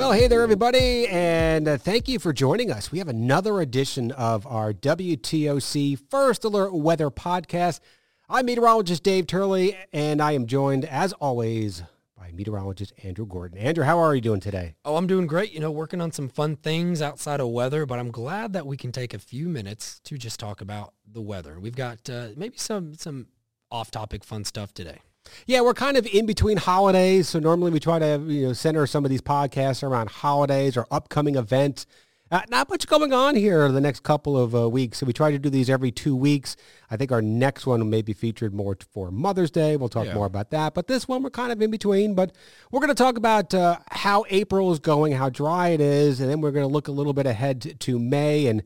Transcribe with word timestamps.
Well, 0.00 0.12
hey 0.12 0.28
there, 0.28 0.40
everybody, 0.40 1.06
and 1.08 1.68
uh, 1.68 1.76
thank 1.76 2.08
you 2.08 2.18
for 2.18 2.32
joining 2.32 2.72
us. 2.72 2.90
We 2.90 3.00
have 3.00 3.08
another 3.08 3.60
edition 3.60 4.12
of 4.12 4.46
our 4.46 4.72
WTOC 4.72 5.98
First 6.08 6.42
Alert 6.42 6.72
Weather 6.72 7.10
Podcast. 7.10 7.80
I'm 8.26 8.46
meteorologist 8.46 9.02
Dave 9.02 9.26
Turley, 9.26 9.76
and 9.92 10.22
I 10.22 10.32
am 10.32 10.46
joined, 10.46 10.86
as 10.86 11.12
always, 11.12 11.82
by 12.16 12.32
meteorologist 12.32 12.94
Andrew 13.02 13.26
Gordon. 13.26 13.58
Andrew, 13.58 13.84
how 13.84 13.98
are 13.98 14.14
you 14.14 14.22
doing 14.22 14.40
today? 14.40 14.74
Oh, 14.86 14.96
I'm 14.96 15.06
doing 15.06 15.26
great. 15.26 15.52
You 15.52 15.60
know, 15.60 15.70
working 15.70 16.00
on 16.00 16.12
some 16.12 16.30
fun 16.30 16.56
things 16.56 17.02
outside 17.02 17.40
of 17.40 17.48
weather, 17.50 17.84
but 17.84 17.98
I'm 17.98 18.10
glad 18.10 18.54
that 18.54 18.64
we 18.66 18.78
can 18.78 18.92
take 18.92 19.12
a 19.12 19.18
few 19.18 19.50
minutes 19.50 20.00
to 20.04 20.16
just 20.16 20.40
talk 20.40 20.62
about 20.62 20.94
the 21.06 21.20
weather. 21.20 21.60
We've 21.60 21.76
got 21.76 22.08
uh, 22.08 22.28
maybe 22.36 22.56
some 22.56 22.94
some 22.94 23.26
off-topic 23.70 24.24
fun 24.24 24.46
stuff 24.46 24.72
today. 24.72 25.00
Yeah, 25.46 25.60
we're 25.60 25.74
kind 25.74 25.96
of 25.96 26.06
in 26.06 26.26
between 26.26 26.56
holidays, 26.56 27.28
so 27.28 27.38
normally 27.38 27.70
we 27.70 27.80
try 27.80 27.98
to 27.98 28.20
you 28.26 28.48
know 28.48 28.52
center 28.52 28.86
some 28.86 29.04
of 29.04 29.10
these 29.10 29.20
podcasts 29.22 29.82
around 29.82 30.10
holidays 30.10 30.76
or 30.76 30.86
upcoming 30.90 31.36
events. 31.36 31.86
Uh, 32.32 32.40
not 32.48 32.68
much 32.70 32.86
going 32.86 33.12
on 33.12 33.34
here 33.34 33.70
the 33.72 33.80
next 33.80 34.04
couple 34.04 34.38
of 34.38 34.54
uh, 34.54 34.68
weeks, 34.68 34.98
so 34.98 35.06
we 35.06 35.12
try 35.12 35.32
to 35.32 35.38
do 35.38 35.50
these 35.50 35.68
every 35.68 35.90
two 35.90 36.14
weeks. 36.14 36.56
I 36.88 36.96
think 36.96 37.10
our 37.10 37.20
next 37.20 37.66
one 37.66 37.90
may 37.90 38.02
be 38.02 38.12
featured 38.12 38.54
more 38.54 38.76
for 38.92 39.10
Mother's 39.10 39.50
Day. 39.50 39.76
We'll 39.76 39.88
talk 39.88 40.06
Yeah. 40.06 40.14
more 40.14 40.26
about 40.26 40.50
that, 40.50 40.72
but 40.72 40.86
this 40.86 41.08
one 41.08 41.24
we're 41.24 41.30
kind 41.30 41.50
of 41.50 41.60
in 41.60 41.72
between. 41.72 42.14
But 42.14 42.30
we're 42.70 42.78
going 42.78 42.88
to 42.88 42.94
talk 42.94 43.16
about 43.18 43.52
uh, 43.52 43.78
how 43.90 44.24
April 44.30 44.70
is 44.70 44.78
going, 44.78 45.12
how 45.12 45.28
dry 45.28 45.70
it 45.70 45.80
is, 45.80 46.20
and 46.20 46.30
then 46.30 46.40
we're 46.40 46.52
going 46.52 46.66
to 46.66 46.72
look 46.72 46.86
a 46.86 46.92
little 46.92 47.12
bit 47.12 47.26
ahead 47.26 47.62
to, 47.62 47.74
to 47.74 47.98
May 47.98 48.46
and 48.46 48.62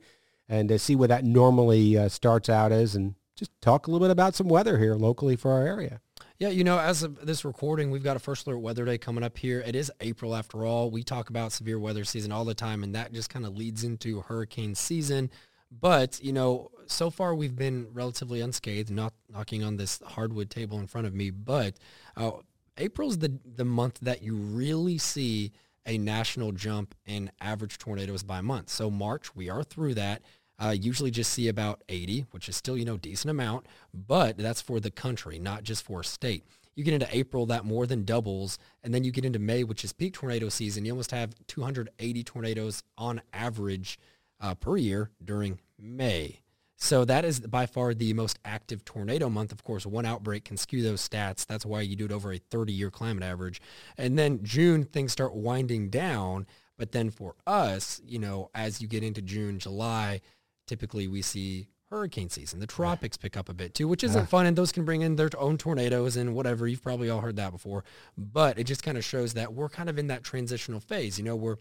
and 0.47 0.71
uh, 0.71 0.77
see 0.77 0.95
where 0.95 1.09
that 1.09 1.25
normally 1.25 1.97
uh, 1.97 2.11
starts 2.11 2.51
out 2.51 2.71
as, 2.71 2.95
and 2.95 3.15
just 3.35 3.51
talk 3.63 3.87
a 3.87 3.91
little 3.91 4.07
bit 4.07 4.13
about 4.13 4.35
some 4.35 4.47
weather 4.47 4.77
here 4.79 4.95
locally 4.95 5.37
for 5.37 5.53
our 5.53 5.67
area. 5.67 6.03
Yeah, 6.41 6.49
you 6.49 6.65
know, 6.65 6.81
as 6.81 7.05
of 7.05 7.25
this 7.25 7.45
recording, 7.45 7.93
we've 7.93 8.03
got 8.03 8.17
a 8.17 8.21
first 8.21 8.49
alert 8.49 8.59
weather 8.59 8.85
day 8.85 8.99
coming 8.99 9.23
up 9.23 9.39
here. 9.39 9.61
It 9.61 9.77
is 9.77 9.91
April 10.01 10.35
after 10.35 10.67
all. 10.67 10.91
We 10.91 11.05
talk 11.05 11.31
about 11.31 11.53
severe 11.53 11.79
weather 11.79 12.03
season 12.03 12.33
all 12.33 12.45
the 12.45 12.55
time, 12.55 12.83
and 12.83 12.93
that 12.97 13.13
just 13.13 13.31
kind 13.31 13.47
of 13.47 13.57
leads 13.57 13.85
into 13.85 14.21
hurricane 14.21 14.75
season. 14.75 15.31
But, 15.71 16.19
you 16.25 16.33
know, 16.33 16.73
so 16.87 17.09
far 17.09 17.37
we've 17.37 17.55
been 17.55 17.87
relatively 17.93 18.41
unscathed, 18.41 18.91
not 18.91 19.13
knocking 19.33 19.63
on 19.63 19.77
this 19.77 20.01
hardwood 20.05 20.51
table 20.51 20.81
in 20.81 20.89
front 20.89 21.07
of 21.07 21.15
me. 21.15 21.31
But 21.31 21.75
uh, 22.17 22.33
April's 22.79 23.19
the, 23.19 23.39
the 23.55 23.65
month 23.65 24.01
that 24.01 24.21
you 24.21 24.35
really 24.35 24.99
see 24.99 25.53
a 25.87 25.99
national 25.99 26.51
jump 26.51 26.97
in 27.07 27.31
average 27.41 27.79
tornadoes 27.79 28.25
by 28.25 28.41
month. 28.41 28.71
So 28.71 28.91
March, 28.91 29.37
we 29.37 29.49
are 29.51 29.63
through 29.63 29.95
that. 29.95 30.23
Uh, 30.59 30.75
usually 30.79 31.11
just 31.11 31.33
see 31.33 31.49
about 31.49 31.83
80, 31.89 32.27
which 32.31 32.49
is 32.49 32.57
still, 32.57 32.77
you 32.77 32.85
know, 32.85 32.97
decent 32.97 33.31
amount, 33.31 33.67
but 33.93 34.37
that's 34.37 34.61
for 34.61 34.79
the 34.79 34.91
country, 34.91 35.39
not 35.39 35.65
just 35.65 35.85
for 35.85 36.01
a 36.01 36.05
state. 36.05 36.45
You 36.75 36.85
get 36.85 36.95
into 36.95 37.09
April, 37.17 37.47
that 37.47 37.65
more 37.65 37.87
than 37.87 38.05
doubles, 38.05 38.59
and 38.83 38.93
then 38.93 39.05
you 39.05 39.13
get 39.13 39.25
into 39.25 39.39
May, 39.39 39.65
which 39.65 39.85
is 39.85 39.93
peak 39.93 40.15
tornado 40.15 40.49
season. 40.49 40.85
You 40.85 40.93
almost 40.93 41.13
have 41.13 41.35
280 41.47 42.25
tornadoes 42.25 42.83
on 42.99 43.21
average 43.33 43.99
uh, 44.41 44.55
per 44.55 44.77
year 44.77 45.11
during 45.25 45.61
May. 45.79 46.41
So 46.77 47.05
that 47.05 47.25
is 47.25 47.41
by 47.41 47.67
far 47.67 47.95
the 47.95 48.13
most 48.13 48.39
active 48.45 48.85
tornado 48.85 49.31
month. 49.31 49.53
Of 49.53 49.63
course, 49.63 49.87
one 49.87 50.05
outbreak 50.05 50.45
can 50.45 50.57
skew 50.57 50.83
those 50.83 51.07
stats. 51.09 51.47
That's 51.47 51.65
why 51.65 51.83
you 51.83 51.97
do 51.97 52.05
it 52.07 52.13
over 52.13 52.33
a 52.33 52.39
30-year 52.39 52.91
climate 52.91 53.23
average. 53.23 53.61
And 53.97 54.19
then 54.19 54.41
June, 54.43 54.85
things 54.85 55.13
start 55.13 55.35
winding 55.35 55.91
down. 55.91 56.47
But 56.77 56.91
then 56.91 57.11
for 57.11 57.37
us, 57.47 58.03
you 58.05 58.19
know, 58.19 58.51
as 58.55 58.83
you 58.83 58.89
get 58.89 59.05
into 59.05 59.23
June, 59.23 59.61
July, 59.61 60.21
typically 60.67 61.07
we 61.09 61.23
see 61.23 61.69
hurricane 61.91 62.29
season. 62.29 62.59
The 62.61 62.67
tropics 62.67 63.17
pick 63.17 63.37
up 63.37 63.49
a 63.49 63.55
bit 63.55 63.75
too, 63.75 63.87
which 63.87 64.03
isn't 64.03 64.29
fun. 64.29 64.47
And 64.47 64.57
those 64.57 64.73
can 64.73 64.85
bring 64.85 65.03
in 65.03 65.17
their 65.17 65.31
own 65.39 65.59
tornadoes 65.59 66.17
and 66.17 66.35
whatever. 66.35 66.67
You've 66.67 66.83
probably 66.83 67.09
all 67.11 67.21
heard 67.21 67.37
that 67.37 67.53
before. 67.53 67.85
But 68.19 68.59
it 68.59 68.65
just 68.65 68.83
kind 68.83 68.99
of 68.99 69.05
shows 69.05 69.35
that 69.35 69.53
we're 69.53 69.69
kind 69.69 69.89
of 69.89 69.99
in 69.99 70.09
that 70.09 70.25
transitional 70.25 70.81
phase. 70.81 71.19
You 71.19 71.25
know, 71.25 71.37
we're 71.37 71.57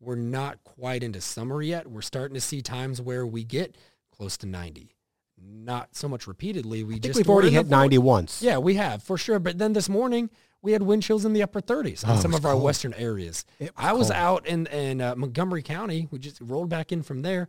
we're 0.00 0.16
not 0.16 0.62
quite 0.64 1.02
into 1.02 1.20
summer 1.20 1.62
yet. 1.62 1.86
We're 1.90 2.02
starting 2.02 2.34
to 2.34 2.40
see 2.40 2.62
times 2.62 3.00
where 3.00 3.26
we 3.26 3.44
get 3.44 3.76
close 4.10 4.36
to 4.38 4.46
90. 4.46 4.90
Not 5.38 5.94
so 5.94 6.08
much 6.08 6.26
repeatedly. 6.26 6.82
We 6.82 6.98
just 6.98 7.16
we've 7.16 7.28
already 7.28 7.50
hit 7.50 7.66
90 7.68 7.98
once. 7.98 8.42
Yeah, 8.42 8.58
we 8.58 8.74
have 8.74 9.02
for 9.02 9.18
sure. 9.18 9.38
But 9.38 9.58
then 9.58 9.74
this 9.74 9.88
morning 9.88 10.30
we 10.62 10.72
had 10.72 10.82
wind 10.82 11.02
chills 11.02 11.24
in 11.26 11.32
the 11.34 11.42
upper 11.42 11.60
30s 11.60 12.02
Oh, 12.06 12.10
on 12.12 12.18
it 12.18 12.22
some 12.22 12.34
of 12.34 12.44
our 12.46 12.52
cold. 12.52 12.64
western 12.64 12.94
areas. 12.94 13.44
Was 13.60 13.70
I 13.76 13.92
was 13.92 14.08
cold. 14.08 14.16
out 14.18 14.46
in 14.46 14.66
in 14.68 15.00
uh, 15.02 15.14
Montgomery 15.14 15.62
County. 15.62 16.08
We 16.10 16.18
just 16.18 16.40
rolled 16.40 16.70
back 16.70 16.90
in 16.90 17.02
from 17.02 17.20
there. 17.22 17.48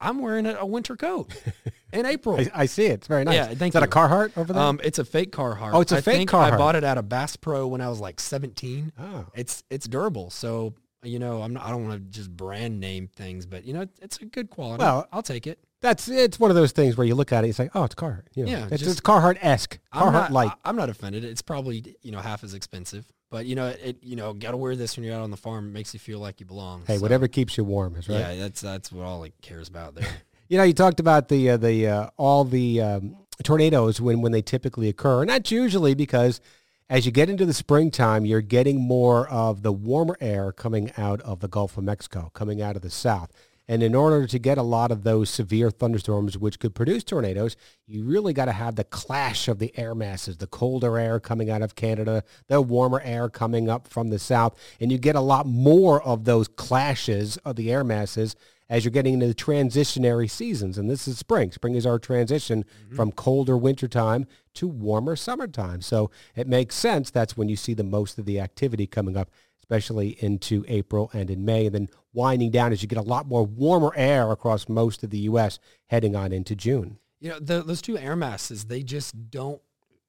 I'm 0.00 0.20
wearing 0.20 0.46
a, 0.46 0.54
a 0.54 0.66
winter 0.66 0.96
coat 0.96 1.32
in 1.92 2.06
April. 2.06 2.36
I, 2.40 2.50
I 2.54 2.66
see 2.66 2.86
it. 2.86 2.92
It's 2.92 3.06
very 3.06 3.24
nice. 3.24 3.34
Yeah, 3.34 3.46
thank 3.48 3.70
Is 3.70 3.80
that 3.80 3.82
a 3.82 3.86
you. 3.86 3.90
Carhartt 3.90 4.36
over 4.36 4.52
there? 4.52 4.62
Um, 4.62 4.80
it's 4.84 4.98
a 4.98 5.04
fake 5.04 5.32
Carhartt. 5.32 5.72
Oh, 5.74 5.80
it's 5.80 5.92
a 5.92 5.96
I 5.96 6.00
fake 6.00 6.16
think 6.16 6.34
I 6.34 6.56
bought 6.56 6.76
it 6.76 6.84
at 6.84 6.98
a 6.98 7.02
Bass 7.02 7.36
Pro 7.36 7.66
when 7.66 7.80
I 7.80 7.88
was 7.88 8.00
like 8.00 8.20
17. 8.20 8.92
oh. 8.98 9.26
It's 9.34 9.64
it's 9.70 9.88
durable, 9.88 10.30
so 10.30 10.74
you 11.02 11.18
know 11.18 11.42
I'm 11.42 11.54
not, 11.54 11.64
I 11.64 11.70
don't 11.70 11.86
want 11.88 12.00
to 12.00 12.10
just 12.10 12.30
brand 12.36 12.80
name 12.80 13.08
things, 13.08 13.46
but 13.46 13.64
you 13.64 13.74
know 13.74 13.86
it's 14.00 14.18
a 14.18 14.24
good 14.24 14.50
quality. 14.50 14.82
Well, 14.82 15.08
I'll 15.12 15.22
take 15.22 15.46
it. 15.46 15.58
That's 15.80 16.08
it's 16.08 16.40
one 16.40 16.50
of 16.50 16.56
those 16.56 16.72
things 16.72 16.96
where 16.96 17.06
you 17.06 17.14
look 17.14 17.32
at 17.32 17.44
it, 17.44 17.48
it's 17.48 17.58
like, 17.58 17.70
oh, 17.74 17.84
it's 17.84 17.94
Carhartt. 17.94 18.24
You 18.34 18.44
know, 18.46 18.50
Yeah, 18.50 18.68
it's, 18.70 18.82
just- 18.82 18.90
it's 18.90 19.00
Carhartt 19.00 19.38
esque, 19.40 19.78
I'm 19.92 20.08
Carhartt 20.08 20.12
not, 20.12 20.32
light. 20.32 20.52
I, 20.64 20.68
am 20.70 20.76
not 20.76 20.88
offended. 20.88 21.24
It's 21.24 21.42
probably 21.42 21.96
you 22.02 22.10
know 22.10 22.18
half 22.20 22.42
as 22.42 22.54
expensive, 22.54 23.06
but 23.30 23.46
you 23.46 23.54
know 23.54 23.66
it. 23.68 23.98
You 24.02 24.16
know, 24.16 24.32
got 24.32 24.50
to 24.52 24.56
wear 24.56 24.74
this 24.74 24.96
when 24.96 25.04
you're 25.04 25.14
out 25.14 25.22
on 25.22 25.30
the 25.30 25.36
farm. 25.36 25.68
It 25.68 25.72
makes 25.72 25.94
you 25.94 26.00
feel 26.00 26.18
like 26.18 26.40
you 26.40 26.46
belong. 26.46 26.82
hey, 26.86 26.96
so, 26.96 27.02
whatever 27.02 27.28
keeps 27.28 27.56
you 27.56 27.64
warm 27.64 27.94
is 27.96 28.08
right. 28.08 28.18
Yeah, 28.18 28.34
that's 28.36 28.60
that's 28.60 28.90
what 28.90 29.04
all 29.04 29.22
it 29.24 29.34
cares 29.42 29.68
about 29.68 29.94
there. 29.94 30.08
You 30.50 30.56
know, 30.56 30.64
you 30.64 30.72
talked 30.72 30.98
about 30.98 31.28
the 31.28 31.50
uh, 31.50 31.56
the 31.58 31.86
uh, 31.86 32.08
all 32.16 32.42
the 32.42 32.80
um, 32.80 33.18
tornadoes 33.42 34.00
when 34.00 34.22
when 34.22 34.32
they 34.32 34.40
typically 34.40 34.88
occur, 34.88 35.20
and 35.20 35.28
that's 35.28 35.50
usually 35.50 35.92
because 35.94 36.40
as 36.88 37.04
you 37.04 37.12
get 37.12 37.28
into 37.28 37.44
the 37.44 37.52
springtime, 37.52 38.24
you're 38.24 38.40
getting 38.40 38.80
more 38.80 39.28
of 39.28 39.62
the 39.62 39.72
warmer 39.72 40.16
air 40.22 40.50
coming 40.52 40.90
out 40.96 41.20
of 41.20 41.40
the 41.40 41.48
Gulf 41.48 41.76
of 41.76 41.84
Mexico, 41.84 42.30
coming 42.32 42.62
out 42.62 42.76
of 42.76 42.82
the 42.82 42.88
south. 42.88 43.30
And 43.68 43.82
in 43.82 43.94
order 43.94 44.26
to 44.26 44.38
get 44.38 44.56
a 44.56 44.62
lot 44.62 44.90
of 44.90 45.04
those 45.04 45.28
severe 45.28 45.70
thunderstorms, 45.70 46.38
which 46.38 46.58
could 46.58 46.74
produce 46.74 47.04
tornadoes, 47.04 47.54
you 47.86 48.02
really 48.02 48.32
got 48.32 48.46
to 48.46 48.52
have 48.52 48.76
the 48.76 48.84
clash 48.84 49.46
of 49.46 49.58
the 49.58 49.78
air 49.78 49.94
masses, 49.94 50.38
the 50.38 50.46
colder 50.46 50.98
air 50.98 51.20
coming 51.20 51.50
out 51.50 51.60
of 51.60 51.74
Canada, 51.74 52.24
the 52.48 52.62
warmer 52.62 53.00
air 53.04 53.28
coming 53.28 53.68
up 53.68 53.86
from 53.86 54.08
the 54.08 54.18
south. 54.18 54.58
And 54.80 54.90
you 54.90 54.96
get 54.96 55.16
a 55.16 55.20
lot 55.20 55.46
more 55.46 56.02
of 56.02 56.24
those 56.24 56.48
clashes 56.48 57.36
of 57.38 57.56
the 57.56 57.70
air 57.70 57.84
masses 57.84 58.34
as 58.68 58.84
you're 58.84 58.92
getting 58.92 59.14
into 59.14 59.26
the 59.26 59.34
transitionary 59.34 60.30
seasons. 60.30 60.76
And 60.78 60.90
this 60.90 61.08
is 61.08 61.18
spring. 61.18 61.52
Spring 61.52 61.74
is 61.74 61.86
our 61.86 61.98
transition 61.98 62.64
mm-hmm. 62.64 62.96
from 62.96 63.12
colder 63.12 63.56
wintertime 63.56 64.26
to 64.54 64.68
warmer 64.68 65.16
summertime. 65.16 65.80
So 65.80 66.10
it 66.36 66.46
makes 66.46 66.74
sense. 66.74 67.10
That's 67.10 67.36
when 67.36 67.48
you 67.48 67.56
see 67.56 67.74
the 67.74 67.84
most 67.84 68.18
of 68.18 68.26
the 68.26 68.40
activity 68.40 68.86
coming 68.86 69.16
up, 69.16 69.30
especially 69.58 70.22
into 70.22 70.64
April 70.68 71.10
and 71.14 71.30
in 71.30 71.44
May. 71.44 71.66
And 71.66 71.74
then 71.74 71.88
winding 72.12 72.50
down 72.50 72.72
as 72.72 72.82
you 72.82 72.88
get 72.88 72.98
a 72.98 73.02
lot 73.02 73.26
more 73.26 73.44
warmer 73.44 73.92
air 73.96 74.30
across 74.30 74.68
most 74.68 75.02
of 75.02 75.10
the 75.10 75.18
U.S. 75.20 75.58
heading 75.86 76.14
on 76.14 76.32
into 76.32 76.54
June. 76.54 76.98
You 77.20 77.30
know, 77.30 77.38
the, 77.38 77.62
those 77.62 77.82
two 77.82 77.98
air 77.98 78.16
masses, 78.16 78.66
they 78.66 78.82
just 78.82 79.30
don't. 79.30 79.60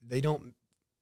They 0.06 0.22
don't. 0.22 0.54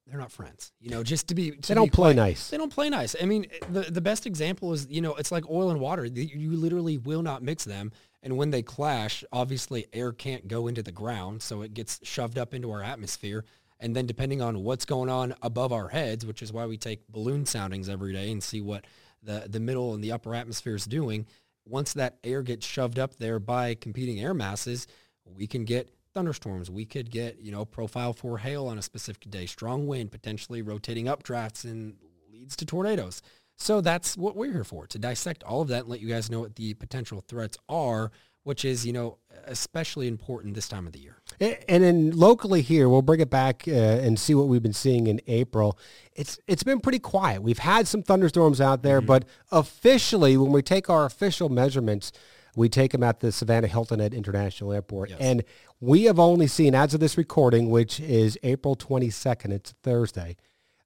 They're 0.10 0.20
not 0.20 0.32
friends. 0.32 0.72
You 0.80 0.90
know, 0.90 1.04
just 1.04 1.28
to 1.28 1.36
be. 1.36 1.52
To 1.52 1.68
They 1.68 1.74
don't 1.76 1.88
be 1.88 1.90
play 1.92 2.14
quite- 2.14 2.16
nice. 2.16 2.50
They 2.50 2.58
don't 2.58 2.72
play 2.74 2.90
nice. 2.90 3.16
I 3.22 3.26
mean, 3.26 3.48
the 3.70 3.82
the 3.82 4.02
best 4.02 4.26
example 4.26 4.72
is 4.74 4.88
you 4.90 5.02
know 5.02 5.16
it's 5.16 5.32
like 5.32 5.50
oil 5.50 5.70
and 5.70 5.80
water. 5.82 6.06
You 6.06 6.24
you 6.24 6.52
literally 6.56 6.98
will 6.98 7.22
not 7.24 7.44
mix 7.44 7.66
them, 7.66 7.92
and 8.24 8.38
when 8.38 8.52
they 8.52 8.62
clash, 8.62 9.24
obviously 9.34 9.86
air 9.92 10.14
can't 10.14 10.48
go 10.48 10.68
into 10.68 10.82
the 10.82 10.92
ground, 10.94 11.42
so 11.42 11.62
it 11.62 11.74
gets 11.74 12.00
shoved 12.04 12.38
up 12.38 12.54
into 12.54 12.72
our 12.72 12.82
atmosphere. 12.82 13.44
And 13.80 13.96
then 13.96 14.06
depending 14.08 14.42
on 14.42 14.64
what's 14.64 14.86
going 14.86 15.10
on 15.10 15.36
above 15.44 15.72
our 15.72 15.90
heads, 15.90 16.26
which 16.26 16.42
is 16.42 16.52
why 16.52 16.66
we 16.66 16.78
take 16.78 17.08
balloon 17.10 17.46
soundings 17.46 17.90
every 17.90 18.12
day 18.14 18.32
and 18.32 18.42
see 18.42 18.62
what 18.62 18.86
the 19.22 19.46
the 19.50 19.60
middle 19.60 19.94
and 19.94 20.04
the 20.04 20.14
upper 20.14 20.34
atmosphere 20.34 20.76
is 20.76 20.86
doing. 20.86 21.26
Once 21.66 21.92
that 21.94 22.18
air 22.24 22.42
gets 22.44 22.66
shoved 22.66 22.98
up 22.98 23.18
there 23.18 23.40
by 23.40 23.76
competing 23.76 24.22
air 24.22 24.34
masses, 24.34 24.88
we 25.26 25.46
can 25.48 25.66
get 25.66 25.90
thunderstorms. 26.18 26.72
We 26.72 26.84
could 26.86 27.12
get, 27.12 27.40
you 27.40 27.52
know, 27.52 27.64
profile 27.64 28.12
for 28.12 28.40
hail 28.40 28.66
on 28.68 28.80
a 28.80 28.82
specific 28.82 29.30
day, 29.30 29.46
strong 29.46 29.86
wind, 29.86 30.12
potentially 30.12 30.64
rotating 30.64 31.06
updrafts 31.06 31.64
and 31.64 31.96
leads 32.32 32.56
to 32.56 32.66
tornadoes. 32.66 33.22
So 33.56 33.82
that's 33.82 34.18
what 34.18 34.36
we're 34.36 34.52
here 34.52 34.64
for, 34.64 34.88
to 34.88 34.98
dissect 34.98 35.44
all 35.44 35.62
of 35.62 35.68
that 35.68 35.82
and 35.82 35.90
let 35.90 36.00
you 36.00 36.08
guys 36.08 36.32
know 36.32 36.40
what 36.40 36.56
the 36.56 36.74
potential 36.74 37.24
threats 37.28 37.58
are, 37.70 38.12
which 38.44 38.66
is, 38.66 38.84
you 38.86 38.94
know, 38.94 39.18
especially 39.46 40.08
important 40.08 40.56
this 40.56 40.68
time 40.68 40.88
of 40.88 40.94
the 40.94 41.00
year. 41.00 41.18
And 41.40 41.84
then 41.84 42.12
locally 42.12 42.62
here, 42.62 42.90
we'll 42.90 43.02
bring 43.04 43.20
it 43.20 43.30
back 43.30 43.68
uh, 43.68 43.72
and 43.72 44.20
see 44.20 44.34
what 44.34 44.48
we've 44.48 44.64
been 44.64 44.74
seeing 44.74 45.06
in 45.08 45.22
April. 45.28 45.78
It's 46.16 46.40
it's 46.48 46.64
been 46.64 46.80
pretty 46.80 47.00
quiet. 47.00 47.44
We've 47.44 47.58
had 47.60 47.88
some 47.88 48.02
thunderstorms 48.02 48.60
out 48.60 48.82
there, 48.82 49.02
but 49.02 49.26
officially, 49.52 50.36
when 50.38 50.52
we 50.52 50.62
take 50.62 50.90
our 50.90 51.06
official 51.06 51.50
measurements, 51.50 52.12
we 52.56 52.70
take 52.70 52.92
them 52.92 53.04
at 53.04 53.20
the 53.20 53.32
Savannah 53.32 53.68
Hilton 53.68 54.00
Head 54.00 54.14
International 54.16 54.74
Airport, 54.74 55.10
Yes. 55.12 55.20
and 55.22 55.44
we 55.80 56.04
have 56.04 56.20
only 56.20 56.48
seen, 56.48 56.74
as 56.74 56.94
of 56.94 57.00
this 57.00 57.18
recording, 57.18 57.70
which 57.70 58.00
is 58.00 58.38
April 58.44 58.76
twenty 58.76 59.10
second, 59.10 59.52
it's 59.52 59.74
Thursday, 59.84 60.38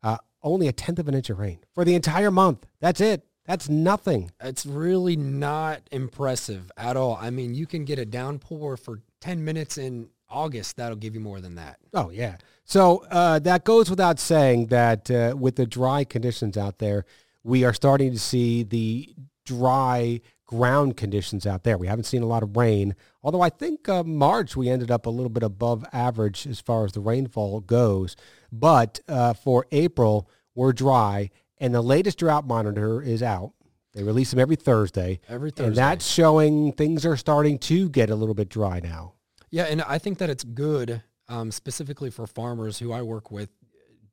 uh, 0.04 0.18
only 0.44 0.68
a 0.68 0.72
tenth 0.74 1.00
of 1.00 1.08
an 1.08 1.14
inch 1.14 1.30
of 1.30 1.40
rain 1.40 1.60
for 1.74 1.86
the 1.86 1.96
entire 1.96 2.32
month. 2.32 2.66
That's 2.80 3.02
it. 3.02 3.26
That's 3.46 3.70
nothing. 3.70 4.32
It's 4.42 4.66
really 4.66 5.16
not 5.16 5.82
impressive 5.92 6.72
at 6.78 6.96
all. 6.96 7.18
I 7.20 7.32
mean, 7.32 7.56
you 7.56 7.66
can 7.66 7.86
get 7.86 8.00
a 8.00 8.06
downpour 8.06 8.78
for 8.78 9.02
10 9.20 9.44
minutes 9.44 9.78
in 9.78 10.10
August. 10.30 10.78
That'll 10.78 10.96
give 10.96 11.16
you 11.16 11.22
more 11.22 11.42
than 11.42 11.56
that. 11.56 11.78
Oh 11.94 12.10
yeah. 12.10 12.38
So 12.64 13.04
uh, 13.12 13.40
that 13.40 13.64
goes 13.64 13.90
without 13.90 14.20
saying 14.20 14.68
that 14.68 15.10
uh, 15.12 15.36
with 15.38 15.56
the 15.56 15.66
dry 15.66 16.04
conditions 16.04 16.56
out 16.56 16.78
there, 16.78 17.06
we 17.44 17.64
are 17.64 17.74
starting 17.74 18.12
to 18.12 18.20
see 18.20 18.64
the 18.64 19.14
dry 19.46 20.22
ground 20.51 20.98
conditions 20.98 21.48
out 21.48 21.63
there. 21.63 21.77
We 21.77 21.88
haven't 21.88 22.03
seen 22.03 22.21
a 22.21 22.27
lot 22.27 22.44
of 22.44 22.57
rain, 22.57 22.94
although 23.24 23.42
I 23.42 23.50
think 23.50 23.88
uh, 23.88 24.03
March 24.03 24.57
we 24.57 24.69
ended 24.69 24.92
up 24.92 25.06
a 25.06 25.09
little 25.09 25.30
bit 25.30 25.44
above 25.44 25.86
average 25.94 26.45
as 26.45 26.59
far 26.59 26.83
as 26.83 26.92
the 26.92 27.00
rainfall 27.00 27.62
goes. 27.62 28.18
But 28.51 29.00
uh, 29.07 29.33
for 29.33 29.65
April, 29.71 30.30
we're 30.53 30.74
dry, 30.74 31.31
and 31.57 31.74
the 31.74 31.81
latest 31.81 32.19
drought 32.19 32.45
monitor 32.45 33.01
is 33.01 33.24
out. 33.24 33.53
They 33.94 34.03
release 34.03 34.31
them 34.31 34.39
every 34.39 34.57
Thursday. 34.57 35.21
Every 35.30 35.51
Thursday. 35.51 35.68
And 35.68 35.75
that's 35.75 36.06
showing 36.06 36.74
things 36.74 37.06
are 37.06 37.15
starting 37.18 37.57
to 37.59 37.89
get 37.89 38.09
a 38.09 38.15
little 38.15 38.36
bit 38.36 38.50
dry 38.50 38.81
now. 38.81 39.13
Yeah, 39.51 39.63
and 39.63 39.81
I 39.81 39.98
think 40.00 40.18
that 40.18 40.30
it's 40.30 40.44
good 40.44 41.01
um, 41.30 41.50
specifically 41.51 42.09
for 42.09 42.27
farmers 42.27 42.77
who 42.77 42.92
I 42.92 43.01
work 43.01 43.31
with 43.31 43.50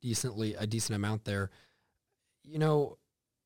decently, 0.01 0.55
a 0.55 0.65
decent 0.65 0.95
amount 0.95 1.25
there. 1.25 1.49
You 2.43 2.59
know, 2.59 2.97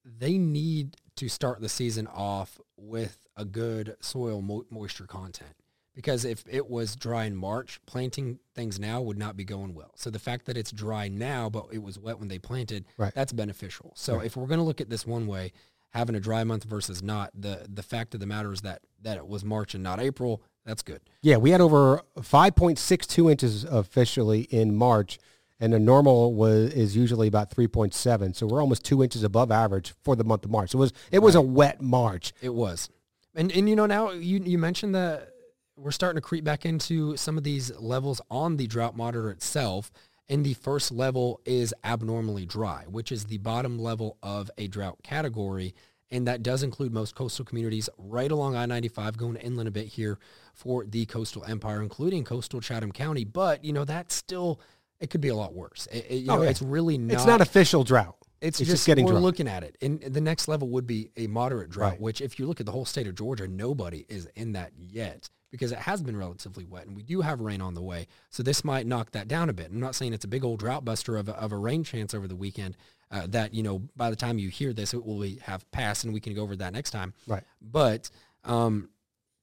they 0.05 0.37
need 0.37 0.95
to 1.15 1.29
start 1.29 1.61
the 1.61 1.69
season 1.69 2.07
off 2.07 2.59
with 2.77 3.27
a 3.35 3.45
good 3.45 3.95
soil 3.99 4.41
mo- 4.41 4.65
moisture 4.69 5.05
content 5.07 5.55
because 5.95 6.25
if 6.25 6.43
it 6.49 6.69
was 6.69 6.95
dry 6.95 7.25
in 7.25 7.35
March, 7.35 7.79
planting 7.85 8.39
things 8.55 8.79
now 8.79 9.01
would 9.01 9.17
not 9.17 9.37
be 9.37 9.43
going 9.43 9.73
well. 9.73 9.91
So 9.95 10.09
the 10.09 10.19
fact 10.19 10.45
that 10.45 10.57
it's 10.57 10.71
dry 10.71 11.07
now, 11.07 11.49
but 11.49 11.67
it 11.71 11.83
was 11.83 11.99
wet 11.99 12.19
when 12.19 12.27
they 12.27 12.39
planted, 12.39 12.85
right. 12.97 13.13
that's 13.13 13.33
beneficial. 13.33 13.93
So 13.95 14.17
right. 14.17 14.25
if 14.25 14.35
we're 14.35 14.47
going 14.47 14.59
to 14.59 14.65
look 14.65 14.81
at 14.81 14.89
this 14.89 15.05
one 15.05 15.27
way, 15.27 15.53
having 15.89 16.15
a 16.15 16.19
dry 16.19 16.43
month 16.43 16.63
versus 16.63 17.03
not, 17.03 17.31
the 17.39 17.67
the 17.71 17.83
fact 17.83 18.13
of 18.13 18.19
the 18.19 18.25
matter 18.25 18.51
is 18.51 18.61
that 18.61 18.81
that 19.01 19.17
it 19.17 19.27
was 19.27 19.45
March 19.45 19.75
and 19.75 19.83
not 19.83 19.99
April. 19.99 20.41
That's 20.65 20.81
good. 20.81 21.01
Yeah, 21.21 21.37
we 21.37 21.51
had 21.51 21.59
over 21.59 22.01
5.62 22.17 23.29
inches 23.29 23.65
officially 23.65 24.41
in 24.43 24.75
March, 24.75 25.19
and 25.59 25.73
the 25.73 25.79
normal 25.79 26.33
was 26.33 26.73
is 26.73 26.95
usually 26.95 27.27
about 27.27 27.49
3.7. 27.49 28.35
So 28.35 28.47
we're 28.47 28.61
almost 28.61 28.83
two 28.83 29.03
inches 29.03 29.23
above 29.23 29.51
average 29.51 29.93
for 30.03 30.15
the 30.15 30.23
month 30.23 30.45
of 30.45 30.51
March. 30.51 30.71
So 30.71 30.77
it 30.77 30.81
was 30.81 30.93
it 31.11 31.19
was 31.19 31.35
a 31.35 31.41
wet 31.41 31.81
March. 31.81 32.33
It 32.41 32.53
was, 32.53 32.89
and 33.35 33.51
and 33.51 33.69
you 33.69 33.75
know 33.75 33.85
now 33.85 34.11
you 34.11 34.39
you 34.43 34.57
mentioned 34.57 34.95
that 34.95 35.29
we're 35.75 35.91
starting 35.91 36.17
to 36.17 36.21
creep 36.21 36.43
back 36.43 36.65
into 36.65 37.17
some 37.17 37.37
of 37.37 37.43
these 37.43 37.75
levels 37.79 38.21
on 38.29 38.57
the 38.57 38.67
drought 38.67 38.95
monitor 38.95 39.29
itself. 39.31 39.91
And 40.29 40.45
the 40.45 40.53
first 40.53 40.89
level 40.89 41.41
is 41.45 41.73
abnormally 41.83 42.45
dry, 42.45 42.85
which 42.87 43.11
is 43.11 43.25
the 43.25 43.39
bottom 43.39 43.77
level 43.77 44.17
of 44.23 44.49
a 44.57 44.67
drought 44.67 45.03
category. 45.03 45.75
And 46.11 46.25
that 46.27 46.43
does 46.43 46.63
include 46.63 46.93
most 46.93 47.13
coastal 47.13 47.43
communities 47.43 47.89
right 47.97 48.31
along 48.31 48.55
I-95 48.55 49.17
going 49.17 49.35
inland 49.35 49.67
a 49.67 49.71
bit 49.71 49.87
here 49.87 50.19
for 50.53 50.85
the 50.85 51.05
coastal 51.07 51.43
empire, 51.43 51.81
including 51.81 52.23
coastal 52.23 52.61
Chatham 52.61 52.93
County. 52.93 53.25
But, 53.25 53.65
you 53.65 53.73
know, 53.73 53.83
that's 53.83 54.15
still, 54.15 54.61
it 54.99 55.09
could 55.09 55.21
be 55.21 55.29
a 55.29 55.35
lot 55.35 55.53
worse. 55.53 55.87
It, 55.91 56.05
it, 56.09 56.15
you 56.15 56.31
oh, 56.31 56.37
know, 56.37 56.43
yeah. 56.43 56.49
it's 56.49 56.61
really 56.61 56.97
not. 56.97 57.13
It's 57.13 57.25
not 57.25 57.41
official 57.41 57.83
drought. 57.83 58.15
It's, 58.41 58.59
it's 58.59 58.69
just, 58.69 58.79
just, 58.79 58.87
getting 58.87 59.05
we're 59.05 59.13
looking 59.13 59.47
at 59.47 59.63
it. 59.63 59.77
And 59.81 60.01
the 60.01 60.19
next 60.19 60.49
level 60.49 60.67
would 60.69 60.85
be 60.85 61.11
a 61.15 61.27
moderate 61.27 61.69
drought, 61.69 61.91
right. 61.91 62.01
which 62.01 62.19
if 62.19 62.37
you 62.37 62.45
look 62.45 62.59
at 62.59 62.65
the 62.65 62.73
whole 62.73 62.83
state 62.83 63.07
of 63.07 63.15
Georgia, 63.15 63.47
nobody 63.47 64.05
is 64.09 64.27
in 64.35 64.51
that 64.51 64.73
yet 64.77 65.29
because 65.49 65.71
it 65.71 65.77
has 65.77 66.01
been 66.01 66.17
relatively 66.17 66.65
wet 66.65 66.87
and 66.87 66.95
we 66.95 67.03
do 67.03 67.21
have 67.21 67.39
rain 67.39 67.61
on 67.61 67.75
the 67.75 67.81
way. 67.81 68.07
So 68.31 68.41
this 68.41 68.65
might 68.65 68.87
knock 68.87 69.11
that 69.11 69.27
down 69.27 69.49
a 69.49 69.53
bit. 69.53 69.69
I'm 69.69 69.79
not 69.79 69.93
saying 69.93 70.11
it's 70.11 70.25
a 70.25 70.27
big 70.27 70.43
old 70.43 70.59
drought 70.59 70.83
buster 70.83 71.15
of 71.15 71.29
a, 71.29 71.33
of 71.33 71.51
a 71.51 71.57
rain 71.57 71.83
chance 71.83 72.13
over 72.13 72.27
the 72.27 72.35
weekend 72.35 72.75
uh, 73.11 73.27
that, 73.29 73.53
you 73.53 73.61
know, 73.61 73.83
by 73.95 74.09
the 74.09 74.15
time 74.15 74.39
you 74.39 74.49
hear 74.49 74.73
this, 74.73 74.95
it 74.95 75.05
will 75.05 75.21
be, 75.21 75.39
have 75.43 75.69
passed 75.71 76.05
and 76.05 76.13
we 76.13 76.19
can 76.19 76.33
go 76.33 76.41
over 76.41 76.55
that 76.55 76.73
next 76.73 76.89
time. 76.89 77.13
Right. 77.27 77.43
But, 77.61 78.09
um, 78.43 78.89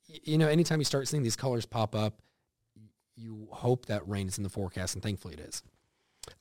you 0.08 0.36
know, 0.36 0.48
anytime 0.48 0.80
you 0.80 0.84
start 0.84 1.06
seeing 1.06 1.22
these 1.22 1.36
colors 1.36 1.64
pop 1.64 1.94
up, 1.94 2.20
you 3.20 3.48
hope 3.50 3.86
that 3.86 4.06
rain 4.08 4.26
is 4.28 4.38
in 4.38 4.44
the 4.44 4.50
forecast 4.50 4.94
and 4.94 5.02
thankfully 5.02 5.34
it 5.34 5.40
is. 5.40 5.62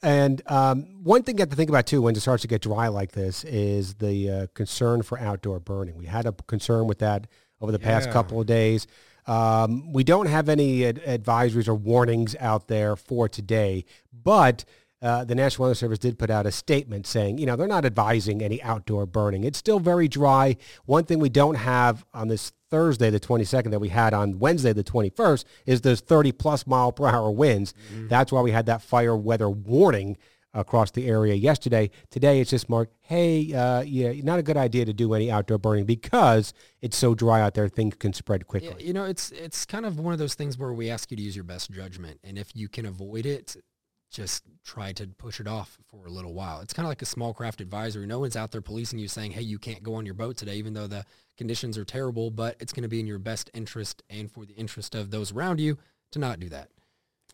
And 0.01 0.41
um, 0.47 1.03
one 1.03 1.23
thing 1.23 1.37
you 1.37 1.41
have 1.41 1.49
to 1.49 1.55
think 1.55 1.69
about 1.69 1.85
too 1.85 2.01
when 2.01 2.15
it 2.15 2.19
starts 2.19 2.41
to 2.41 2.47
get 2.47 2.61
dry 2.61 2.87
like 2.87 3.11
this 3.11 3.43
is 3.43 3.95
the 3.95 4.29
uh, 4.29 4.47
concern 4.53 5.01
for 5.03 5.19
outdoor 5.19 5.59
burning. 5.59 5.97
We 5.97 6.05
had 6.05 6.25
a 6.25 6.31
concern 6.31 6.87
with 6.87 6.99
that 6.99 7.27
over 7.61 7.71
the 7.71 7.79
past 7.79 8.11
couple 8.11 8.39
of 8.39 8.47
days. 8.47 8.87
Um, 9.25 9.91
we 9.93 10.03
don't 10.03 10.27
have 10.27 10.49
any 10.49 10.85
ad- 10.85 11.03
advisories 11.03 11.67
or 11.67 11.75
warnings 11.75 12.35
out 12.39 12.67
there 12.67 12.95
for 12.95 13.29
today, 13.29 13.85
but 14.11 14.65
uh, 15.01 15.23
the 15.23 15.35
National 15.35 15.65
Weather 15.65 15.75
Service 15.75 15.99
did 15.99 16.19
put 16.19 16.29
out 16.29 16.45
a 16.45 16.51
statement 16.51 17.07
saying, 17.07 17.37
you 17.37 17.45
know, 17.45 17.55
they're 17.55 17.67
not 17.67 17.85
advising 17.85 18.41
any 18.41 18.61
outdoor 18.61 19.05
burning. 19.05 19.43
It's 19.43 19.57
still 19.57 19.79
very 19.79 20.07
dry. 20.07 20.57
One 20.85 21.05
thing 21.05 21.19
we 21.19 21.29
don't 21.29 21.55
have 21.55 22.05
on 22.13 22.27
this 22.27 22.51
Thursday, 22.69 23.09
the 23.09 23.19
22nd, 23.19 23.71
that 23.71 23.79
we 23.79 23.89
had 23.89 24.13
on 24.13 24.39
Wednesday, 24.39 24.73
the 24.73 24.83
21st, 24.83 25.45
is 25.65 25.81
those 25.81 26.01
30 26.01 26.33
plus 26.33 26.67
mile 26.67 26.91
per 26.91 27.07
hour 27.07 27.31
winds. 27.31 27.73
Mm-hmm. 27.93 28.09
That's 28.09 28.31
why 28.31 28.41
we 28.41 28.51
had 28.51 28.65
that 28.67 28.81
fire 28.81 29.15
weather 29.15 29.49
warning 29.49 30.17
across 30.53 30.91
the 30.91 31.07
area 31.07 31.35
yesterday. 31.35 31.91
Today 32.09 32.41
it's 32.41 32.49
just 32.49 32.69
marked, 32.69 32.93
hey, 33.01 33.53
uh, 33.53 33.81
yeah, 33.81 34.11
not 34.23 34.39
a 34.39 34.43
good 34.43 34.57
idea 34.57 34.85
to 34.85 34.93
do 34.93 35.13
any 35.13 35.31
outdoor 35.31 35.57
burning 35.57 35.85
because 35.85 36.53
it's 36.81 36.97
so 36.97 37.13
dry 37.13 37.41
out 37.41 37.53
there, 37.53 37.69
things 37.69 37.95
can 37.95 38.13
spread 38.13 38.47
quickly. 38.47 38.83
You 38.83 38.93
know, 38.93 39.05
it's 39.05 39.31
it's 39.31 39.65
kind 39.65 39.85
of 39.85 39.99
one 39.99 40.13
of 40.13 40.19
those 40.19 40.33
things 40.33 40.57
where 40.57 40.73
we 40.73 40.89
ask 40.89 41.11
you 41.11 41.17
to 41.17 41.23
use 41.23 41.35
your 41.35 41.43
best 41.43 41.71
judgment, 41.71 42.19
and 42.23 42.37
if 42.37 42.55
you 42.55 42.67
can 42.67 42.85
avoid 42.85 43.25
it, 43.25 43.55
just 44.09 44.43
try 44.63 44.91
to 44.93 45.07
push 45.07 45.39
it 45.39 45.47
off 45.47 45.77
for 45.89 46.05
a 46.05 46.09
little 46.09 46.33
while. 46.33 46.61
It's 46.61 46.73
kind 46.73 46.85
of 46.85 46.89
like 46.89 47.01
a 47.01 47.05
small 47.05 47.33
craft 47.33 47.61
advisory. 47.61 48.05
No 48.05 48.19
one's 48.19 48.35
out 48.35 48.51
there 48.51 48.61
policing 48.61 48.99
you 48.99 49.07
saying, 49.07 49.31
hey, 49.31 49.41
you 49.41 49.59
can't 49.59 49.83
go 49.83 49.95
on 49.95 50.05
your 50.05 50.15
boat 50.15 50.37
today, 50.37 50.55
even 50.55 50.73
though 50.73 50.87
the 50.87 51.05
conditions 51.37 51.77
are 51.77 51.85
terrible, 51.85 52.31
but 52.31 52.55
it's 52.59 52.73
going 52.73 52.83
to 52.83 52.89
be 52.89 52.99
in 52.99 53.07
your 53.07 53.19
best 53.19 53.49
interest 53.53 54.03
and 54.09 54.31
for 54.31 54.45
the 54.45 54.53
interest 54.53 54.95
of 54.95 55.11
those 55.11 55.31
around 55.31 55.59
you 55.59 55.77
to 56.11 56.19
not 56.19 56.39
do 56.39 56.49
that. 56.49 56.69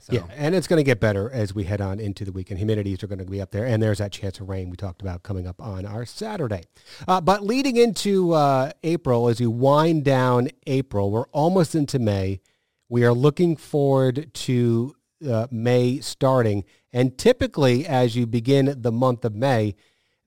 So. 0.02 0.14
Yeah, 0.14 0.24
and 0.36 0.54
it's 0.54 0.68
going 0.68 0.78
to 0.78 0.84
get 0.84 1.00
better 1.00 1.32
as 1.32 1.56
we 1.56 1.64
head 1.64 1.80
on 1.80 2.02
into 2.02 2.26
the 2.26 2.32
weekend. 2.34 2.60
Humidities 2.60 3.02
are 3.02 3.08
going 3.08 3.20
to 3.20 3.26
be 3.26 3.40
up 3.40 3.52
there, 3.52 3.66
and 3.66 3.82
there's 3.82 4.00
that 4.00 4.12
chance 4.12 4.42
of 4.42 4.50
rain 4.50 4.70
we 4.70 4.76
talked 4.76 5.02
about 5.02 5.24
coming 5.24 5.48
up 5.48 5.62
on 5.62 5.86
our 5.86 6.06
Saturday. 6.06 6.64
Uh, 7.08 7.22
but 7.22 7.44
leading 7.44 7.78
into 7.78 8.34
uh, 8.34 8.72
April, 8.84 9.30
as 9.30 9.40
we 9.40 9.48
wind 9.48 10.04
down 10.04 10.50
April, 10.68 11.12
we're 11.12 11.28
almost 11.28 11.76
into 11.76 11.98
May. 11.98 12.42
We 12.90 13.06
are 13.06 13.14
looking 13.14 13.56
forward 13.56 14.34
to 14.34 14.96
uh, 15.28 15.48
May 15.52 16.00
starting, 16.00 16.64
and 16.92 17.18
typically, 17.18 17.86
as 17.86 18.16
you 18.16 18.26
begin 18.26 18.74
the 18.82 18.92
month 18.92 19.26
of 19.26 19.36
May, 19.36 19.76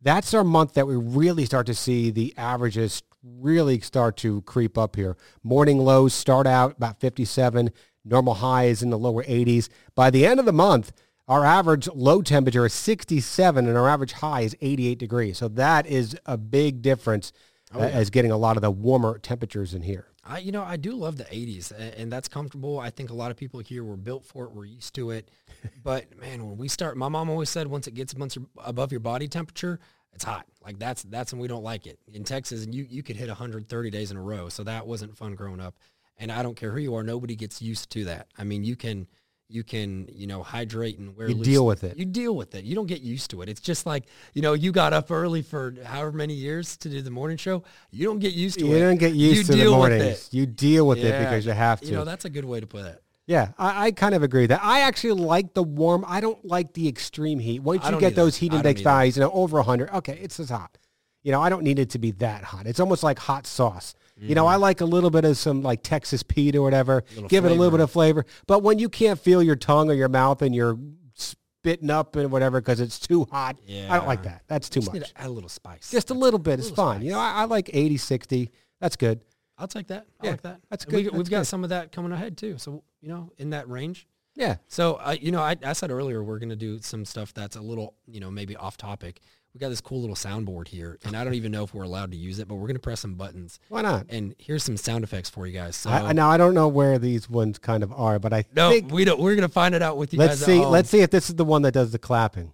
that's 0.01 0.35
our 0.35 0.45
month 0.45 0.75
that 0.75 0.87
we 0.87 0.97
really 0.97 1.45
start 1.45 1.67
to 1.67 1.75
see 1.75 2.11
the 2.11 2.35
averages 2.37 3.03
really 3.23 3.81
start 3.81 4.17
to 4.19 4.43
creep 4.43 4.79
up 4.79 4.97
here. 4.97 5.17
Morning 5.43 5.79
lows 5.79 6.15
start 6.15 6.47
out 6.47 6.77
about 6.77 7.01
57 7.01 7.71
Normal 8.09 8.35
high 8.35 8.65
is 8.65 8.83
in 8.83 8.91
the 8.91 8.99
lower 8.99 9.23
80s. 9.25 9.69
By 9.95 10.11
the 10.11 10.25
end 10.27 10.41
of 10.41 10.47
the 10.47 10.53
month, 10.53 10.93
our 11.27 11.45
average 11.45 11.89
low 11.95 12.23
temperature 12.23 12.65
is 12.67 12.73
67 12.73 13.67
and 13.67 13.77
our 13.77 13.89
average 13.89 14.13
high 14.13 14.43
is 14.43 14.57
88 14.61 14.99
degrees. 14.99 15.39
So 15.39 15.49
that 15.49 15.87
is 15.87 16.17
a 16.25 16.39
big 16.39 16.81
difference 16.81 17.33
oh, 17.75 17.81
yeah. 17.81 17.89
as 17.89 18.11
getting 18.11 18.31
a 18.31 18.37
lot 18.37 18.57
of 18.57 18.63
the 18.63 18.71
warmer 18.71 19.19
temperatures 19.19 19.75
in 19.75 19.83
here. 19.83 20.07
I, 20.29 20.39
you 20.39 20.53
know, 20.53 20.63
I 20.63 20.77
do 20.77 20.93
love 20.93 21.17
the 21.17 21.25
80s, 21.25 21.73
and 21.97 22.13
that's 22.13 22.29
comfortable. 22.29 22.79
I 22.79 22.91
think 22.91 23.11
a 23.11 23.15
lot 23.15 23.31
of 23.31 23.37
people 23.37 23.61
here 23.61 23.83
were 23.83 23.97
built 23.97 24.25
for 24.25 24.45
it. 24.45 24.53
We're 24.53 24.67
used 24.67 24.95
to 24.97 25.11
it. 25.11 25.31
but 25.83 26.05
man, 26.21 26.47
when 26.47 26.59
we 26.59 26.69
start, 26.69 26.97
my 26.97 27.09
mom 27.09 27.31
always 27.31 27.49
said 27.49 27.67
once 27.67 27.87
it 27.87 27.95
gets 27.95 28.15
once 28.15 28.37
above 28.65 28.93
your 28.93 29.01
body 29.01 29.27
temperature, 29.27 29.81
it's 30.13 30.25
hot. 30.25 30.47
Like 30.65 30.79
that's 30.79 31.03
that's 31.05 31.33
when 31.33 31.41
we 31.41 31.49
don't 31.49 31.63
like 31.63 31.87
it. 31.87 31.99
In 32.13 32.25
Texas, 32.25 32.65
and 32.65 32.75
you 32.75 32.87
you 32.89 33.03
could 33.03 33.17
hit 33.17 33.29
130 33.29 33.91
days 33.91 34.11
in 34.11 34.17
a 34.17 34.23
row, 34.23 34.49
so 34.49 34.65
that 34.65 34.87
wasn't 34.87 35.17
fun 35.17 35.35
growing 35.35 35.61
up 35.61 35.75
and 36.19 36.33
I 36.33 36.43
don't 36.43 36.57
care 36.57 36.73
who 36.73 36.79
you 36.79 36.95
are, 36.97 37.03
nobody 37.03 37.37
gets 37.37 37.63
used 37.63 37.91
to 37.91 38.05
that. 38.07 38.27
I 38.37 38.45
mean, 38.45 38.65
you 38.65 38.77
can 38.77 39.07
you 39.49 39.65
can 39.65 40.09
you 40.13 40.27
know 40.27 40.43
hydrate 40.43 40.99
and 40.99 41.17
wear. 41.17 41.29
You 41.29 41.37
loose. 41.37 41.47
deal 41.47 41.67
with 41.67 41.85
it. 41.85 41.97
You 41.97 42.05
deal 42.05 42.37
with 42.37 42.55
it. 42.55 42.65
You 42.65 42.75
don't 42.75 42.87
get 42.87 43.01
used 43.01 43.31
to 43.31 43.43
it. 43.43 43.49
It's 43.49 43.61
just 43.61 43.87
like 43.87 44.05
you 44.35 44.43
know 44.43 44.53
you 44.53 44.73
got 44.73 44.93
up 44.93 45.11
early 45.11 45.43
for 45.43 45.75
however 45.85 46.13
many 46.13 46.35
years 46.35 46.77
to 46.79 46.89
do 46.89 47.03
the 47.03 47.11
morning 47.11 47.37
show. 47.37 47.65
You 47.91 48.07
don't 48.07 48.19
get 48.19 48.35
used 48.35 48.59
to 48.59 48.67
you 48.67 48.73
it. 48.73 48.79
You 48.79 48.85
don't 48.85 48.99
get 48.99 49.15
used 49.15 49.49
you 49.49 49.57
to 49.57 49.65
the 49.65 49.71
mornings. 49.71 50.29
You 50.33 50.47
deal 50.47 50.87
with 50.87 50.99
yeah. 50.99 51.09
it 51.09 51.25
because 51.25 51.47
you 51.47 51.53
have 51.53 51.81
to. 51.81 51.87
You 51.87 51.93
know 51.93 52.05
that's 52.05 52.25
a 52.25 52.31
good 52.31 52.45
way 52.45 52.61
to 52.61 52.67
put 52.67 52.85
it. 52.85 53.03
Yeah, 53.27 53.49
I, 53.59 53.89
I, 53.89 53.91
kind 53.91 54.15
of 54.15 54.23
agree 54.23 54.47
that 54.47 54.61
I 54.63 54.81
actually 54.81 55.21
like 55.21 55.53
the 55.53 55.63
warm. 55.63 56.03
I 56.09 56.23
don't 56.23 56.43
like 56.47 56.73
the 56.73 56.89
extreme 56.89 57.39
heat. 57.39 57.61
Once 57.61 57.85
you 57.85 57.91
get 58.01 58.13
either. 58.13 58.15
those 58.15 58.37
heat 58.37 58.55
index 58.55 58.81
values, 58.81 59.19
you 59.19 59.23
know, 59.23 59.31
over 59.33 59.59
100, 59.59 59.91
okay, 59.91 60.19
it's 60.23 60.39
just 60.39 60.51
hot. 60.51 60.79
You 61.23 61.33
know, 61.33 61.43
I 61.43 61.51
don't 61.51 61.63
need 61.63 61.79
it 61.79 61.91
to 61.91 61.99
be 61.99 62.13
that 62.13 62.43
hot. 62.43 62.67
It's 62.67 62.81
almost 62.81 63.03
like 63.03 63.19
hot 63.19 63.47
sauce. 63.47 63.95
You 64.21 64.35
know, 64.35 64.47
I 64.47 64.57
like 64.57 64.81
a 64.81 64.85
little 64.85 65.11
bit 65.11 65.25
of 65.25 65.37
some 65.37 65.63
like 65.63 65.83
Texas 65.83 66.23
Pete 66.23 66.57
or 66.57 66.63
whatever. 66.63 67.03
Give 67.15 67.29
flavor. 67.29 67.49
it 67.49 67.53
a 67.53 67.55
little 67.55 67.71
bit 67.71 67.81
of 67.81 67.91
flavor. 67.91 68.25
But 68.47 68.63
when 68.63 68.79
you 68.79 68.89
can't 68.89 69.19
feel 69.19 69.43
your 69.43 69.57
tongue 69.57 69.91
or 69.91 69.95
your 69.95 70.09
mouth 70.09 70.43
and 70.43 70.55
you're 70.55 70.79
spitting 71.15 71.91
up 71.91 72.17
and 72.17 72.31
whatever 72.31 72.61
because 72.61 72.81
it's 72.81 72.99
too 72.99 73.27
hot, 73.31 73.59
yeah. 73.67 73.93
I 73.93 73.99
don't 73.99 74.07
like 74.07 74.25
that. 74.25 74.43
That's 74.49 74.69
too 74.69 74.81
much. 74.81 75.13
add 75.17 75.27
a 75.27 75.31
little 75.31 75.49
spice. 75.49 75.91
Just 75.91 76.11
a 76.11 76.15
little 76.15 76.39
bit. 76.39 76.59
It's 76.59 76.71
fine. 76.71 76.97
Spice. 76.97 77.05
You 77.05 77.13
know, 77.13 77.19
I, 77.21 77.33
I, 77.33 77.45
like 77.45 77.71
80, 77.73 77.97
60. 77.97 78.51
That's 78.81 78.97
good. 78.97 79.21
I'll 79.57 79.69
take 79.69 79.89
that. 79.89 80.07
I 80.21 80.25
yeah, 80.25 80.31
like 80.33 80.43
that. 80.43 80.61
That's 80.71 80.85
good. 80.85 81.13
We, 81.13 81.19
have 81.19 81.31
got 81.31 81.47
some 81.47 81.65
of 81.65 81.71
that 81.71 81.93
coming 81.93 82.13
ahead 82.13 82.37
too. 82.37 82.59
So, 82.59 82.83
you 83.01 83.09
know, 83.09 83.33
in 83.39 83.51
that 83.51 83.69
range. 83.69 84.07
Yeah. 84.35 84.57
So, 84.69 84.95
uh, 84.95 85.17
you 85.21 85.33
know, 85.33 85.43
I, 85.43 85.57
I 85.65 85.73
said 85.73 85.91
earlier 85.91 86.23
we're 86.23 86.39
going 86.39 86.49
to 86.51 86.57
do 86.57 86.79
some 86.81 87.05
stuff 87.05 87.35
that's 87.35 87.57
a 87.57 87.61
little, 87.61 87.97
you 88.07 88.21
know, 88.21 88.31
maybe 88.31 88.55
off 88.55 88.77
topic 88.77 89.21
we 89.59 89.61
got 89.61 89.71
this 89.71 89.81
cool 89.81 90.01
little 90.01 90.15
soundboard 90.15 90.69
here, 90.69 90.99
and 91.05 91.17
I 91.17 91.25
don't 91.25 91.35
even 91.35 91.51
know 91.51 91.65
if 91.65 91.75
we're 91.75 91.83
allowed 91.83 92.13
to 92.13 92.17
use 92.17 92.39
it, 92.39 92.47
but 92.47 92.55
we're 92.55 92.69
gonna 92.69 92.79
press 92.79 93.01
some 93.01 93.15
buttons. 93.15 93.59
Why 93.69 93.83
not? 93.83 94.07
And 94.09 94.37
here's 94.39 94.63
some 94.63 94.77
sound 94.77 95.03
effects 95.03 95.29
for 95.29 95.49
you 95.49 95.53
guys. 95.53 95.75
So 95.75 95.91
I, 95.91 96.13
now 96.13 96.31
I 96.31 96.37
don't 96.37 96.55
know 96.55 96.69
where 96.69 96.97
these 96.97 97.29
ones 97.29 97.59
kind 97.59 97.83
of 97.83 97.93
are, 97.93 98.21
but 98.21 98.33
I 98.33 98.45
no, 98.55 98.71
think 98.71 98.93
we 98.93 99.05
don't. 99.05 99.19
We're 99.19 99.35
gonna 99.35 99.49
find 99.49 99.75
it 99.75 99.83
out 99.83 99.97
with 99.97 100.13
you 100.13 100.21
let's 100.21 100.39
guys. 100.39 100.47
see. 100.47 100.65
Let's 100.65 100.89
see 100.91 101.01
if 101.01 101.11
this 101.11 101.29
is 101.29 101.35
the 101.35 101.45
one 101.45 101.63
that 101.63 101.73
does 101.73 101.91
the 101.91 101.99
clapping. 101.99 102.53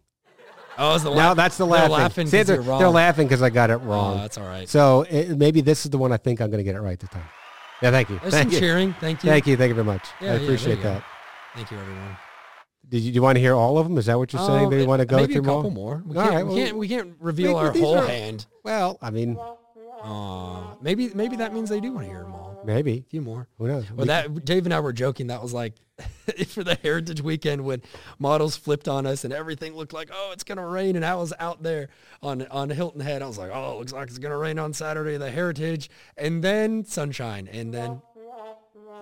Oh, 0.79 0.95
is 0.95 1.03
the 1.03 1.11
No, 1.11 1.17
laugh- 1.17 1.37
that's 1.37 1.59
the 1.59 1.67
they're 1.67 1.73
laughing. 1.89 1.93
laughing 1.93 2.29
they're, 2.31 2.45
they're 2.45 2.89
laughing 2.89 3.29
because 3.29 3.43
I 3.43 3.51
got 3.51 3.69
it 3.71 3.75
Oh, 3.75 3.87
wrong. 3.87 4.17
that's 4.17 4.39
all 4.39 4.47
right. 4.47 4.67
so 4.69 5.03
it, 5.03 5.37
maybe 5.39 5.61
this 5.61 5.85
is 5.85 5.91
the 5.91 5.99
one 5.99 6.11
I 6.11 6.17
think 6.17 6.41
I'm 6.41 6.51
going 6.51 6.59
to 6.59 6.65
get 6.65 6.75
it 6.75 6.81
right 6.81 6.99
this 6.99 7.11
time. 7.11 7.23
Yeah, 7.81 7.93
thank 7.93 8.11
you. 8.11 8.19
There's 8.19 8.33
thank 8.35 8.49
some 8.49 8.55
you. 8.55 8.59
cheering. 8.59 8.93
Thank 8.95 9.23
you. 9.23 9.31
Thank 9.31 9.47
you. 9.47 9.57
Thank 9.57 9.69
you 9.69 9.75
very 9.75 9.85
much. 9.85 10.03
Yeah, 10.21 10.33
I 10.33 10.37
yeah, 10.37 10.41
appreciate 10.43 10.77
go. 10.79 10.95
that. 10.95 11.05
Thank 11.55 11.71
you, 11.71 11.79
everyone. 11.79 12.17
Did 12.89 13.01
you, 13.03 13.11
do 13.11 13.15
you 13.17 13.23
want 13.23 13.37
to 13.37 13.41
hear 13.41 13.55
all 13.55 13.79
of 13.79 13.89
them? 13.89 13.99
Is 13.99 14.07
that 14.07 14.19
what 14.19 14.33
you're 14.33 14.45
saying? 14.47 14.65
Um, 14.67 14.71
Do 14.71 14.77
you 14.77 14.87
want 14.87 15.01
to 15.01 15.07
go 15.07 15.17
maybe 15.17 15.35
through 15.35 15.43
a 15.43 15.47
couple 15.47 15.71
more. 15.71 16.03
We, 16.07 16.17
All 16.17 16.23
can't, 16.23 16.35
right, 16.35 16.47
we 16.47 16.55
can't. 16.55 16.77
We 16.77 16.89
can't 16.89 17.15
reveal 17.21 17.57
our 17.57 17.73
whole 17.73 17.99
are- 17.99 18.07
hand. 18.07 18.47
Well, 18.63 18.99
I 19.03 19.11
mean, 19.11 19.37
Aw, 20.03 20.77
maybe 20.83 21.11
maybe 21.15 21.37
that 21.37 21.55
means 21.55 21.69
they 21.71 21.81
do 21.81 21.93
want 21.93 22.07
to 22.07 22.11
hear 22.13 22.23
them 22.23 22.33
all. 22.35 22.61
maybe. 22.65 22.99
A 23.07 23.11
few 23.11 23.21
more. 23.23 23.49
Who 23.59 23.69
knows? 23.69 23.91
Well, 23.91 24.07
that 24.07 24.45
Dave 24.45 24.65
and 24.67 24.75
I 24.75 24.81
were 24.81 24.93
joking. 24.93 25.29
That 25.29 25.43
was 25.43 25.53
like 25.53 25.75
for 26.49 26.63
the 26.65 26.75
Heritage 26.83 27.23
Weekend 27.23 27.65
when 27.65 27.83
models 28.19 28.57
flipped 28.57 28.87
on 28.89 29.07
us 29.07 29.25
and 29.25 29.33
everything 29.33 29.75
looked 29.75 29.93
like, 29.93 30.11
oh, 30.13 30.31
it's 30.33 30.45
gonna 30.45 30.67
rain. 30.67 30.97
And 30.97 31.05
I 31.05 31.15
was 31.15 31.33
out 31.39 31.63
there 31.63 31.89
on 32.23 32.47
on 32.49 32.69
Hilton 32.71 33.01
Head. 33.01 33.23
I 33.23 33.27
was 33.27 33.39
like, 33.39 33.51
oh, 33.53 33.73
it 33.73 33.79
looks 33.79 33.93
like 33.93 34.09
it's 34.09 34.19
gonna 34.19 34.37
rain 34.39 34.59
on 34.59 34.73
Saturday, 34.73 35.17
the 35.17 35.31
Heritage, 35.31 35.89
and 36.17 36.43
then 36.45 36.85
sunshine, 36.85 37.49
and 37.51 37.73
then. 37.73 38.03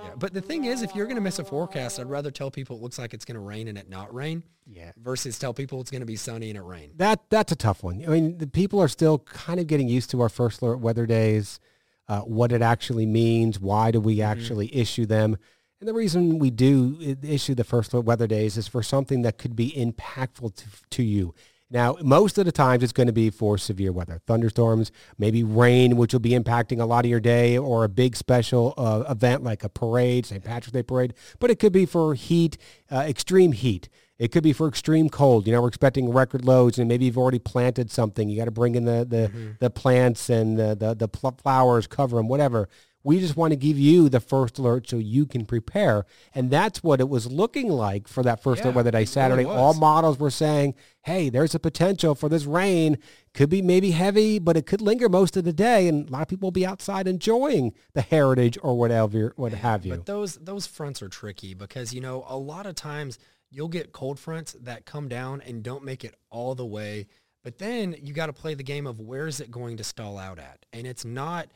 Yeah, 0.02 0.14
but 0.18 0.34
the 0.34 0.40
thing 0.40 0.64
is, 0.64 0.82
if 0.82 0.94
you're 0.94 1.06
gonna 1.06 1.20
miss 1.20 1.38
a 1.38 1.44
forecast, 1.44 2.00
I'd 2.00 2.10
rather 2.10 2.30
tell 2.30 2.50
people 2.50 2.76
it 2.76 2.82
looks 2.82 2.98
like 2.98 3.14
it's 3.14 3.24
gonna 3.24 3.40
rain 3.40 3.68
and 3.68 3.78
it 3.78 3.88
not 3.88 4.12
rain, 4.14 4.42
yeah. 4.66 4.92
versus 4.96 5.38
tell 5.38 5.54
people 5.54 5.80
it's 5.80 5.90
gonna 5.90 6.04
be 6.06 6.16
sunny 6.16 6.50
and 6.50 6.58
it 6.58 6.62
rain. 6.62 6.90
That 6.96 7.20
that's 7.30 7.52
a 7.52 7.56
tough 7.56 7.82
one. 7.82 8.02
I 8.04 8.08
mean, 8.08 8.38
the 8.38 8.46
people 8.46 8.80
are 8.80 8.88
still 8.88 9.18
kind 9.20 9.60
of 9.60 9.66
getting 9.66 9.88
used 9.88 10.10
to 10.10 10.20
our 10.20 10.28
first 10.28 10.60
alert 10.62 10.78
weather 10.80 11.06
days, 11.06 11.60
uh, 12.08 12.20
what 12.20 12.52
it 12.52 12.62
actually 12.62 13.06
means, 13.06 13.60
why 13.60 13.90
do 13.90 14.00
we 14.00 14.16
Mm-hmm. 14.16 14.30
actually 14.30 14.74
issue 14.76 15.06
them, 15.06 15.36
and 15.80 15.88
the 15.88 15.94
reason 15.94 16.38
we 16.38 16.50
do 16.50 17.16
issue 17.22 17.54
the 17.54 17.64
first 17.64 17.92
alert 17.92 18.04
weather 18.04 18.26
days 18.26 18.56
is 18.56 18.68
for 18.68 18.82
something 18.82 19.22
that 19.22 19.38
could 19.38 19.56
be 19.56 19.70
impactful 19.72 20.54
to, 20.56 20.64
to 20.90 21.02
you. 21.02 21.34
Now, 21.72 21.96
most 22.02 22.36
of 22.36 22.44
the 22.44 22.52
times 22.52 22.82
it's 22.82 22.92
going 22.92 23.06
to 23.06 23.14
be 23.14 23.30
for 23.30 23.56
severe 23.56 23.92
weather, 23.92 24.20
thunderstorms, 24.26 24.92
maybe 25.16 25.42
rain, 25.42 25.96
which 25.96 26.12
will 26.12 26.20
be 26.20 26.30
impacting 26.30 26.80
a 26.80 26.84
lot 26.84 27.06
of 27.06 27.10
your 27.10 27.18
day, 27.18 27.56
or 27.56 27.82
a 27.82 27.88
big 27.88 28.14
special 28.14 28.74
uh, 28.76 29.04
event 29.08 29.42
like 29.42 29.64
a 29.64 29.70
parade, 29.70 30.26
St. 30.26 30.44
Patrick's 30.44 30.72
Day 30.72 30.82
parade. 30.82 31.14
But 31.38 31.50
it 31.50 31.58
could 31.58 31.72
be 31.72 31.86
for 31.86 32.12
heat, 32.12 32.58
uh, 32.90 33.04
extreme 33.08 33.52
heat. 33.52 33.88
It 34.18 34.30
could 34.30 34.42
be 34.42 34.52
for 34.52 34.68
extreme 34.68 35.08
cold. 35.08 35.46
You 35.46 35.54
know, 35.54 35.62
we're 35.62 35.68
expecting 35.68 36.12
record 36.12 36.44
loads, 36.44 36.78
and 36.78 36.86
maybe 36.88 37.06
you've 37.06 37.18
already 37.18 37.38
planted 37.38 37.90
something. 37.90 38.28
You 38.28 38.36
got 38.36 38.44
to 38.44 38.50
bring 38.50 38.74
in 38.74 38.84
the 38.84 39.06
the, 39.08 39.32
the 39.58 39.70
plants 39.70 40.28
and 40.28 40.58
the 40.58 40.76
the, 40.76 40.94
the 40.94 41.08
pl- 41.08 41.38
flowers, 41.42 41.86
cover 41.86 42.18
them, 42.18 42.28
whatever. 42.28 42.68
We 43.04 43.18
just 43.18 43.36
want 43.36 43.52
to 43.52 43.56
give 43.56 43.78
you 43.78 44.08
the 44.08 44.20
first 44.20 44.58
alert 44.58 44.88
so 44.88 44.96
you 44.96 45.26
can 45.26 45.44
prepare, 45.44 46.06
and 46.34 46.50
that's 46.50 46.82
what 46.82 47.00
it 47.00 47.08
was 47.08 47.26
looking 47.26 47.68
like 47.68 48.06
for 48.06 48.22
that 48.22 48.42
first 48.42 48.60
Yeah, 48.60 48.66
alert 48.66 48.76
weather 48.76 48.90
day 48.92 49.04
Saturday. 49.04 49.44
All 49.44 49.74
models 49.74 50.18
were 50.18 50.30
saying, 50.30 50.74
"Hey, 51.02 51.28
there's 51.28 51.54
a 51.54 51.58
potential 51.58 52.14
for 52.14 52.28
this 52.28 52.44
rain. 52.44 52.98
Could 53.34 53.50
be 53.50 53.62
maybe 53.62 53.90
heavy, 53.90 54.38
but 54.38 54.56
it 54.56 54.66
could 54.66 54.80
linger 54.80 55.08
most 55.08 55.36
of 55.36 55.44
the 55.44 55.52
day, 55.52 55.88
and 55.88 56.08
a 56.08 56.12
lot 56.12 56.22
of 56.22 56.28
people 56.28 56.46
will 56.46 56.52
be 56.52 56.66
outside 56.66 57.08
enjoying 57.08 57.72
the 57.94 58.02
heritage 58.02 58.56
or 58.62 58.76
whatever, 58.78 59.32
what 59.36 59.52
have 59.52 59.84
you." 59.84 59.96
But 59.96 60.06
those 60.06 60.36
those 60.36 60.66
fronts 60.66 61.02
are 61.02 61.08
tricky 61.08 61.54
because 61.54 61.92
you 61.92 62.00
know 62.00 62.24
a 62.28 62.36
lot 62.36 62.66
of 62.66 62.74
times 62.74 63.18
you'll 63.50 63.68
get 63.68 63.92
cold 63.92 64.18
fronts 64.18 64.56
that 64.60 64.86
come 64.86 65.08
down 65.08 65.40
and 65.42 65.62
don't 65.62 65.84
make 65.84 66.04
it 66.04 66.14
all 66.30 66.54
the 66.54 66.64
way. 66.64 67.06
But 67.42 67.58
then 67.58 67.96
you 68.00 68.14
got 68.14 68.26
to 68.26 68.32
play 68.32 68.54
the 68.54 68.62
game 68.62 68.86
of 68.86 69.00
where 69.00 69.26
is 69.26 69.40
it 69.40 69.50
going 69.50 69.76
to 69.78 69.84
stall 69.84 70.16
out 70.16 70.38
at, 70.38 70.64
and 70.72 70.86
it's 70.86 71.04
not 71.04 71.48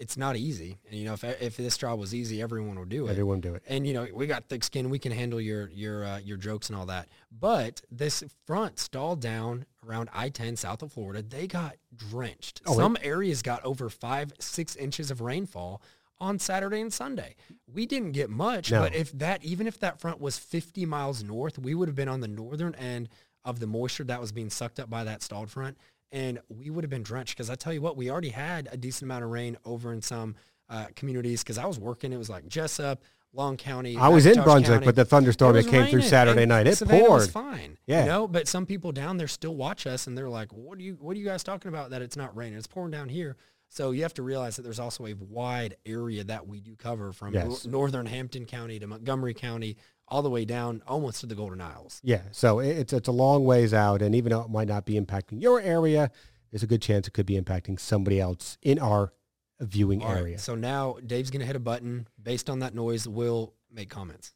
it's 0.00 0.16
not 0.16 0.34
easy. 0.36 0.78
And 0.90 0.98
you 0.98 1.04
know 1.04 1.12
if 1.12 1.22
if 1.22 1.56
this 1.56 1.76
job 1.76 2.00
was 2.00 2.14
easy, 2.14 2.40
everyone 2.42 2.78
would 2.78 2.88
do 2.88 3.06
it. 3.06 3.10
Everyone 3.10 3.40
do 3.40 3.54
it. 3.54 3.62
And 3.68 3.86
you 3.86 3.92
know 3.94 4.06
we 4.12 4.26
got 4.26 4.44
thick 4.48 4.64
skin, 4.64 4.90
we 4.90 4.98
can 4.98 5.12
handle 5.12 5.40
your 5.40 5.68
your 5.70 6.04
uh, 6.04 6.18
your 6.18 6.36
jokes 6.38 6.68
and 6.70 6.76
all 6.78 6.86
that. 6.86 7.08
But 7.30 7.82
this 7.90 8.24
front 8.46 8.78
stalled 8.78 9.20
down 9.20 9.66
around 9.86 10.08
I-10 10.12 10.58
south 10.58 10.82
of 10.82 10.92
Florida. 10.92 11.22
They 11.22 11.46
got 11.46 11.76
drenched. 11.94 12.62
Oh, 12.66 12.72
it- 12.72 12.76
Some 12.76 12.96
areas 13.02 13.42
got 13.42 13.64
over 13.64 13.88
five 13.88 14.32
six 14.40 14.74
inches 14.76 15.10
of 15.10 15.20
rainfall 15.20 15.80
on 16.18 16.38
Saturday 16.38 16.80
and 16.80 16.92
Sunday. 16.92 17.34
We 17.72 17.86
didn't 17.86 18.12
get 18.12 18.28
much, 18.30 18.70
No. 18.70 18.80
but 18.80 18.94
if 18.94 19.12
that 19.12 19.44
even 19.44 19.66
if 19.66 19.78
that 19.80 20.00
front 20.00 20.20
was 20.20 20.38
50 20.38 20.84
miles 20.86 21.22
north, 21.22 21.58
we 21.58 21.74
would 21.74 21.88
have 21.88 21.96
been 21.96 22.08
on 22.08 22.20
the 22.20 22.28
northern 22.28 22.74
end 22.74 23.08
of 23.44 23.58
the 23.60 23.66
moisture 23.66 24.04
that 24.04 24.20
was 24.20 24.32
being 24.32 24.50
sucked 24.50 24.78
up 24.80 24.90
by 24.90 25.02
that 25.04 25.22
stalled 25.22 25.48
front, 25.50 25.78
and 26.12 26.38
we 26.48 26.70
would 26.70 26.84
have 26.84 26.90
been 26.90 27.02
drenched. 27.02 27.36
Because 27.36 27.50
I 27.50 27.54
tell 27.54 27.72
you 27.72 27.80
what, 27.82 27.96
we 27.96 28.10
already 28.10 28.30
had 28.30 28.68
a 28.72 28.76
decent 28.76 29.04
amount 29.04 29.24
of 29.24 29.30
rain 29.30 29.56
over 29.64 29.92
in 29.92 30.02
some 30.02 30.34
uh, 30.68 30.86
communities. 30.96 31.42
Because 31.42 31.58
I 31.58 31.66
was 31.66 31.78
working, 31.78 32.12
it 32.12 32.16
was 32.18 32.30
like 32.30 32.46
Jessup, 32.48 33.02
Long 33.32 33.56
County. 33.56 33.96
I 33.96 34.08
was 34.08 34.26
in 34.26 34.42
Brunswick 34.42 34.74
County. 34.76 34.86
with 34.86 34.96
the 34.96 35.04
thunderstorm 35.04 35.52
that 35.54 35.58
was 35.64 35.66
came 35.68 35.86
through 35.86 36.02
Saturday 36.02 36.46
night. 36.46 36.66
It 36.66 36.76
Savannah 36.76 37.08
was 37.10 37.28
poured. 37.28 37.46
fine. 37.46 37.78
Yeah. 37.86 38.00
You 38.02 38.06
know, 38.08 38.28
but 38.28 38.48
some 38.48 38.66
people 38.66 38.90
down 38.92 39.16
there 39.18 39.28
still 39.28 39.54
watch 39.54 39.86
us 39.86 40.06
and 40.06 40.16
they're 40.18 40.28
like, 40.28 40.52
what 40.52 40.78
are 40.78 40.82
you 40.82 40.96
what 41.00 41.16
are 41.16 41.18
you 41.20 41.24
guys 41.26 41.42
talking 41.44 41.68
about 41.68 41.90
that 41.90 42.02
it's 42.02 42.16
not 42.16 42.36
raining? 42.36 42.58
It's 42.58 42.66
pouring 42.66 42.90
down 42.90 43.08
here. 43.08 43.36
So 43.72 43.92
you 43.92 44.02
have 44.02 44.14
to 44.14 44.22
realize 44.24 44.56
that 44.56 44.62
there's 44.62 44.80
also 44.80 45.06
a 45.06 45.14
wide 45.14 45.76
area 45.86 46.24
that 46.24 46.48
we 46.48 46.60
do 46.60 46.74
cover 46.74 47.12
from 47.12 47.34
Yes. 47.34 47.64
northern 47.66 48.04
Hampton 48.04 48.44
County 48.46 48.80
to 48.80 48.88
Montgomery 48.88 49.32
County, 49.32 49.76
all 50.10 50.22
the 50.22 50.30
way 50.30 50.44
down 50.44 50.82
almost 50.86 51.20
to 51.20 51.26
the 51.26 51.34
Golden 51.34 51.60
Isles. 51.60 52.00
Yeah, 52.04 52.22
so 52.32 52.58
it's 52.58 52.92
it's 52.92 53.08
a 53.08 53.12
long 53.12 53.44
ways 53.44 53.72
out, 53.72 54.02
and 54.02 54.14
even 54.14 54.30
though 54.30 54.42
it 54.42 54.50
might 54.50 54.68
not 54.68 54.84
be 54.84 54.98
impacting 55.00 55.40
your 55.40 55.60
area, 55.60 56.10
there's 56.50 56.62
a 56.62 56.66
good 56.66 56.82
chance 56.82 57.06
it 57.06 57.12
could 57.12 57.26
be 57.26 57.40
impacting 57.40 57.78
somebody 57.78 58.20
else 58.20 58.58
in 58.62 58.78
our 58.78 59.12
viewing 59.60 60.02
All 60.02 60.08
right, 60.12 60.18
area. 60.20 60.38
so 60.38 60.54
now 60.54 60.96
Dave's 61.06 61.30
gonna 61.30 61.44
hit 61.44 61.56
a 61.56 61.60
button. 61.60 62.08
Based 62.22 62.48
on 62.50 62.58
that 62.60 62.74
noise, 62.74 63.06
we'll 63.06 63.54
make 63.70 63.88
comments. 63.90 64.32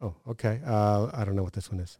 Oh, 0.00 0.14
okay. 0.28 0.60
Uh, 0.64 1.10
I 1.12 1.24
don't 1.24 1.34
know 1.34 1.42
what 1.42 1.52
this 1.52 1.70
one 1.70 1.80
is. 1.80 1.98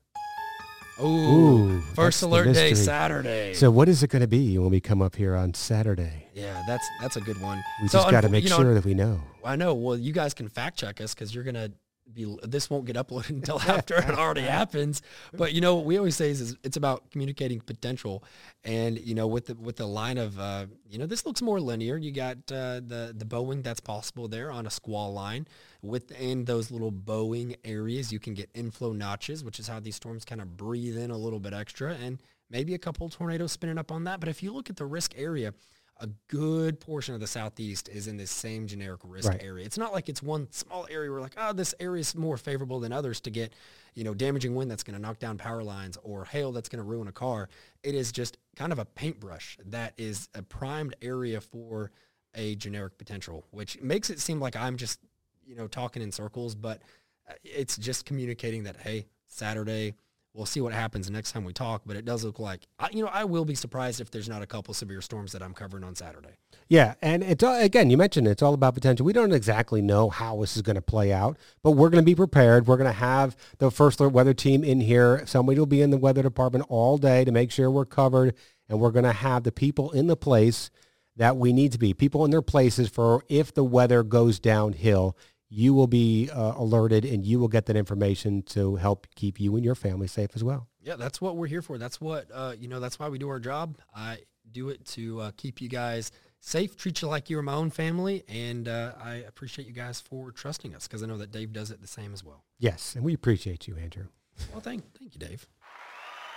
Ooh, 1.00 1.06
Ooh, 1.06 1.80
first 1.94 2.22
alert 2.22 2.52
day. 2.54 2.74
Saturday. 2.74 3.54
So 3.54 3.70
what 3.70 3.88
is 3.88 4.02
it 4.02 4.10
going 4.10 4.22
to 4.22 4.26
be 4.28 4.58
when 4.58 4.70
we 4.70 4.80
come 4.80 5.00
up 5.00 5.14
here 5.14 5.36
on 5.36 5.54
Saturday? 5.54 6.26
yeah, 6.34 6.62
that's 6.66 6.84
that's 7.00 7.16
a 7.16 7.20
good 7.20 7.40
one. 7.40 7.62
We 7.82 7.88
So 7.88 7.98
just 7.98 8.10
got 8.10 8.22
to 8.22 8.28
make 8.28 8.42
you 8.44 8.50
know, 8.50 8.56
sure 8.56 8.74
that 8.74 8.84
we 8.84 8.94
know. 8.94 9.20
I 9.44 9.54
know. 9.56 9.74
Well, 9.74 9.96
you 9.96 10.12
guys 10.12 10.34
can 10.34 10.48
fact 10.48 10.76
check 10.78 11.00
us 11.00 11.14
because 11.14 11.32
you're 11.34 11.44
gonna 11.44 11.70
be. 12.14 12.36
This 12.42 12.70
won't 12.70 12.84
get 12.84 12.96
uploaded 12.96 13.30
until 13.30 13.60
after 13.66 13.96
it 13.96 14.10
already 14.10 14.42
happens. 14.42 15.02
But 15.32 15.52
you 15.52 15.60
know 15.60 15.76
what 15.76 15.84
we 15.84 15.98
always 15.98 16.16
say 16.16 16.30
is, 16.30 16.40
is 16.40 16.56
it's 16.62 16.76
about 16.76 17.10
communicating 17.10 17.60
potential, 17.60 18.24
and 18.64 18.98
you 18.98 19.14
know 19.14 19.26
with 19.26 19.46
the 19.46 19.54
with 19.54 19.76
the 19.76 19.86
line 19.86 20.18
of 20.18 20.38
uh, 20.38 20.66
you 20.88 20.98
know 20.98 21.06
this 21.06 21.26
looks 21.26 21.42
more 21.42 21.60
linear. 21.60 21.96
You 21.96 22.12
got 22.12 22.36
uh, 22.50 22.80
the 22.84 23.14
the 23.16 23.24
bowing 23.24 23.62
that's 23.62 23.80
possible 23.80 24.28
there 24.28 24.50
on 24.50 24.66
a 24.66 24.70
squall 24.70 25.12
line. 25.12 25.46
Within 25.80 26.44
those 26.44 26.72
little 26.72 26.90
bowing 26.90 27.54
areas, 27.64 28.12
you 28.12 28.18
can 28.18 28.34
get 28.34 28.50
inflow 28.52 28.92
notches, 28.92 29.44
which 29.44 29.60
is 29.60 29.68
how 29.68 29.78
these 29.78 29.94
storms 29.94 30.24
kind 30.24 30.40
of 30.40 30.56
breathe 30.56 30.98
in 30.98 31.12
a 31.12 31.16
little 31.16 31.38
bit 31.38 31.52
extra, 31.52 31.94
and 31.94 32.18
maybe 32.50 32.74
a 32.74 32.78
couple 32.78 33.08
tornadoes 33.08 33.52
spinning 33.52 33.78
up 33.78 33.92
on 33.92 34.04
that. 34.04 34.20
But 34.20 34.28
if 34.28 34.42
you 34.42 34.52
look 34.52 34.70
at 34.70 34.76
the 34.76 34.86
risk 34.86 35.14
area, 35.16 35.54
a 36.00 36.08
good 36.28 36.78
portion 36.78 37.14
of 37.14 37.20
the 37.20 37.26
southeast 37.26 37.88
is 37.88 38.06
in 38.06 38.16
this 38.16 38.30
same 38.30 38.66
generic 38.66 39.00
risk 39.04 39.28
Right. 39.30 39.42
area. 39.42 39.64
It's 39.66 39.78
not 39.78 39.92
like 39.92 40.08
it's 40.08 40.22
one 40.22 40.46
small 40.52 40.86
area 40.90 41.10
where 41.10 41.20
like, 41.20 41.34
oh, 41.36 41.52
this 41.52 41.74
area 41.80 42.00
is 42.00 42.14
more 42.14 42.36
favorable 42.36 42.78
than 42.78 42.92
others 42.92 43.20
to 43.22 43.30
get, 43.30 43.52
you 43.94 44.04
know, 44.04 44.14
damaging 44.14 44.54
wind 44.54 44.70
that's 44.70 44.84
going 44.84 44.94
to 44.94 45.02
knock 45.02 45.18
down 45.18 45.38
power 45.38 45.64
lines 45.64 45.98
or 46.04 46.24
hail 46.24 46.52
that's 46.52 46.68
going 46.68 46.78
to 46.78 46.88
ruin 46.88 47.08
a 47.08 47.12
car. 47.12 47.48
It 47.82 47.94
is 47.96 48.12
just 48.12 48.38
kind 48.54 48.72
of 48.72 48.78
a 48.78 48.84
paintbrush 48.84 49.58
that 49.66 49.94
is 49.96 50.28
a 50.34 50.42
primed 50.42 50.94
area 51.02 51.40
for 51.40 51.90
a 52.34 52.54
generic 52.54 52.96
potential, 52.96 53.44
which 53.50 53.80
makes 53.80 54.08
it 54.10 54.20
seem 54.20 54.38
like 54.38 54.54
I'm 54.54 54.76
just, 54.76 55.00
you 55.44 55.56
know, 55.56 55.66
talking 55.66 56.02
in 56.02 56.12
circles, 56.12 56.54
but 56.54 56.80
uh, 57.28 57.32
it's 57.42 57.76
just 57.76 58.04
communicating 58.04 58.62
that, 58.64 58.76
hey, 58.76 59.06
Saturday, 59.26 59.94
we'll 60.38 60.46
see 60.46 60.60
what 60.60 60.72
happens 60.72 61.10
next 61.10 61.32
time 61.32 61.44
we 61.44 61.52
talk, 61.52 61.82
but 61.84 61.96
it 61.96 62.04
does 62.04 62.24
look 62.24 62.38
like, 62.38 62.60
I, 62.78 62.88
you 62.92 63.02
know, 63.02 63.10
I 63.12 63.24
will 63.24 63.44
be 63.44 63.56
surprised 63.56 64.00
if 64.00 64.10
there's 64.10 64.28
not 64.28 64.40
a 64.40 64.46
couple 64.46 64.72
severe 64.72 65.02
storms 65.02 65.32
that 65.32 65.42
I'm 65.42 65.52
covering 65.52 65.82
on 65.82 65.96
Saturday. 65.96 66.36
Yeah, 66.68 66.94
and 67.02 67.24
it's 67.24 67.42
again, 67.42 67.90
you 67.90 67.96
mentioned 67.96 68.28
it's 68.28 68.42
all 68.42 68.54
about 68.54 68.74
potential. 68.74 69.04
We 69.04 69.12
don't 69.12 69.32
exactly 69.32 69.82
know 69.82 70.10
how 70.10 70.40
this 70.40 70.54
is 70.54 70.62
going 70.62 70.76
to 70.76 70.82
play 70.82 71.12
out, 71.12 71.36
but 71.62 71.72
we're 71.72 71.88
going 71.88 72.04
to 72.04 72.06
be 72.06 72.14
prepared. 72.14 72.68
We're 72.68 72.76
going 72.76 72.90
to 72.90 72.92
have 72.92 73.36
the 73.58 73.70
first 73.70 73.98
alert 73.98 74.12
weather 74.12 74.34
team 74.34 74.62
in 74.62 74.80
here. 74.80 75.26
Somebody 75.26 75.58
will 75.58 75.66
be 75.66 75.82
in 75.82 75.90
the 75.90 75.98
weather 75.98 76.22
department 76.22 76.66
all 76.68 76.98
day 76.98 77.24
to 77.24 77.32
make 77.32 77.50
sure 77.50 77.70
we're 77.70 77.84
covered, 77.84 78.34
and 78.68 78.78
we're 78.78 78.92
going 78.92 79.04
to 79.04 79.12
have 79.12 79.42
the 79.42 79.52
people 79.52 79.90
in 79.90 80.06
the 80.06 80.16
place 80.16 80.70
that 81.16 81.36
we 81.36 81.52
need 81.52 81.72
to 81.72 81.78
be. 81.78 81.94
People 81.94 82.24
in 82.24 82.30
their 82.30 82.42
places 82.42 82.88
for 82.88 83.24
if 83.28 83.52
the 83.52 83.64
weather 83.64 84.04
goes 84.04 84.38
downhill, 84.38 85.16
you 85.48 85.72
will 85.74 85.86
be 85.86 86.28
uh, 86.30 86.52
alerted 86.56 87.04
and 87.04 87.24
you 87.24 87.38
will 87.38 87.48
get 87.48 87.66
that 87.66 87.76
information 87.76 88.42
to 88.42 88.76
help 88.76 89.06
keep 89.14 89.40
you 89.40 89.56
and 89.56 89.64
your 89.64 89.74
family 89.74 90.06
safe 90.06 90.30
as 90.34 90.44
well. 90.44 90.68
Yeah, 90.82 90.96
that's 90.96 91.20
what 91.20 91.36
we're 91.36 91.46
here 91.46 91.62
for. 91.62 91.78
That's 91.78 92.00
what 92.00 92.26
uh, 92.32 92.54
you 92.58 92.68
know. 92.68 92.80
That's 92.80 92.98
why 92.98 93.08
we 93.08 93.18
do 93.18 93.28
our 93.28 93.40
job. 93.40 93.76
I 93.94 94.18
do 94.50 94.68
it 94.68 94.84
to 94.86 95.20
uh, 95.20 95.30
keep 95.36 95.60
you 95.60 95.68
guys 95.68 96.12
safe, 96.40 96.76
treat 96.76 97.02
you 97.02 97.08
like 97.08 97.28
you're 97.28 97.42
my 97.42 97.54
own 97.54 97.70
family, 97.70 98.24
and 98.28 98.68
uh, 98.68 98.92
I 99.02 99.16
appreciate 99.16 99.66
you 99.66 99.74
guys 99.74 100.00
for 100.00 100.30
trusting 100.30 100.74
us 100.74 100.86
because 100.86 101.02
I 101.02 101.06
know 101.06 101.18
that 101.18 101.30
Dave 101.30 101.52
does 101.52 101.70
it 101.70 101.80
the 101.80 101.86
same 101.86 102.12
as 102.14 102.24
well. 102.24 102.44
Yes, 102.58 102.94
and 102.94 103.04
we 103.04 103.12
appreciate 103.12 103.66
you, 103.66 103.76
Andrew. 103.76 104.06
Well, 104.52 104.60
thank 104.60 104.82
thank 104.98 105.14
you, 105.14 105.18
Dave. 105.18 105.46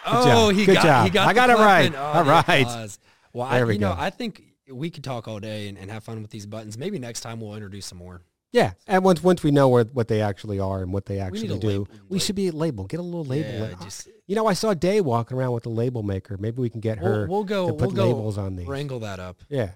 Good 0.03 0.13
oh, 0.13 0.25
job. 0.25 0.55
he 0.55 0.65
Good 0.65 0.75
got 0.75 0.83
job. 0.83 1.05
he 1.05 1.09
got 1.11 1.27
I 1.27 1.33
got 1.33 1.49
it 1.49 1.57
right. 1.57 1.93
Oh, 1.95 2.01
All 2.01 2.23
right. 2.23 2.97
Well, 3.33 3.47
I, 3.47 3.63
we 3.63 3.73
you 3.73 3.79
know. 3.79 3.95
I 3.97 4.09
think 4.09 4.43
we 4.69 4.89
could 4.89 5.03
talk 5.03 5.27
all 5.27 5.39
day 5.39 5.67
and, 5.69 5.77
and 5.77 5.91
have 5.91 6.03
fun 6.03 6.21
with 6.21 6.31
these 6.31 6.45
buttons. 6.45 6.77
Maybe 6.77 6.99
next 6.99 7.21
time 7.21 7.39
we'll 7.39 7.53
introduce 7.53 7.85
some 7.85 7.99
more. 7.99 8.21
Yeah, 8.53 8.71
and 8.85 9.03
once 9.03 9.23
once 9.23 9.43
we 9.43 9.51
know 9.51 9.69
where, 9.69 9.85
what 9.85 10.07
they 10.09 10.21
actually 10.21 10.59
are 10.59 10.81
and 10.81 10.91
what 10.91 11.05
they 11.05 11.19
actually 11.19 11.57
do, 11.59 11.67
label. 11.67 11.87
we 12.09 12.19
should 12.19 12.35
be 12.35 12.49
a 12.49 12.51
label. 12.51 12.85
Get 12.85 12.99
a 12.99 13.03
little 13.03 13.23
label. 13.23 13.49
Yeah, 13.49 13.73
just- 13.81 14.07
ah, 14.09 14.17
you 14.27 14.35
know, 14.35 14.45
I 14.47 14.53
saw 14.53 14.73
Day 14.73 14.99
walking 15.01 15.37
around 15.37 15.53
with 15.53 15.65
a 15.65 15.69
label 15.69 16.03
maker. 16.03 16.37
Maybe 16.37 16.61
we 16.61 16.69
can 16.69 16.81
get 16.81 16.97
her 16.99 17.27
We'll, 17.27 17.37
we'll 17.39 17.43
go. 17.45 17.67
to 17.67 17.73
We'll 17.73 17.87
put 17.89 17.95
go 17.95 18.07
labels 18.07 18.37
on 18.37 18.55
these. 18.57 18.67
wrangle 18.67 18.99
that 18.99 19.19
up. 19.19 19.37
Yeah. 19.49 19.71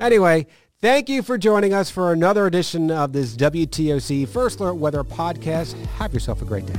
Anyway, 0.00 0.46
thank 0.80 1.08
you 1.08 1.22
for 1.22 1.38
joining 1.38 1.72
us 1.74 1.90
for 1.90 2.12
another 2.12 2.46
edition 2.46 2.90
of 2.90 3.12
this 3.12 3.34
WTOC 3.36 4.28
First 4.28 4.60
Alert 4.60 4.74
Weather 4.74 5.04
podcast. 5.04 5.74
Have 5.98 6.12
yourself 6.14 6.40
a 6.42 6.44
great 6.44 6.66
day. 6.66 6.78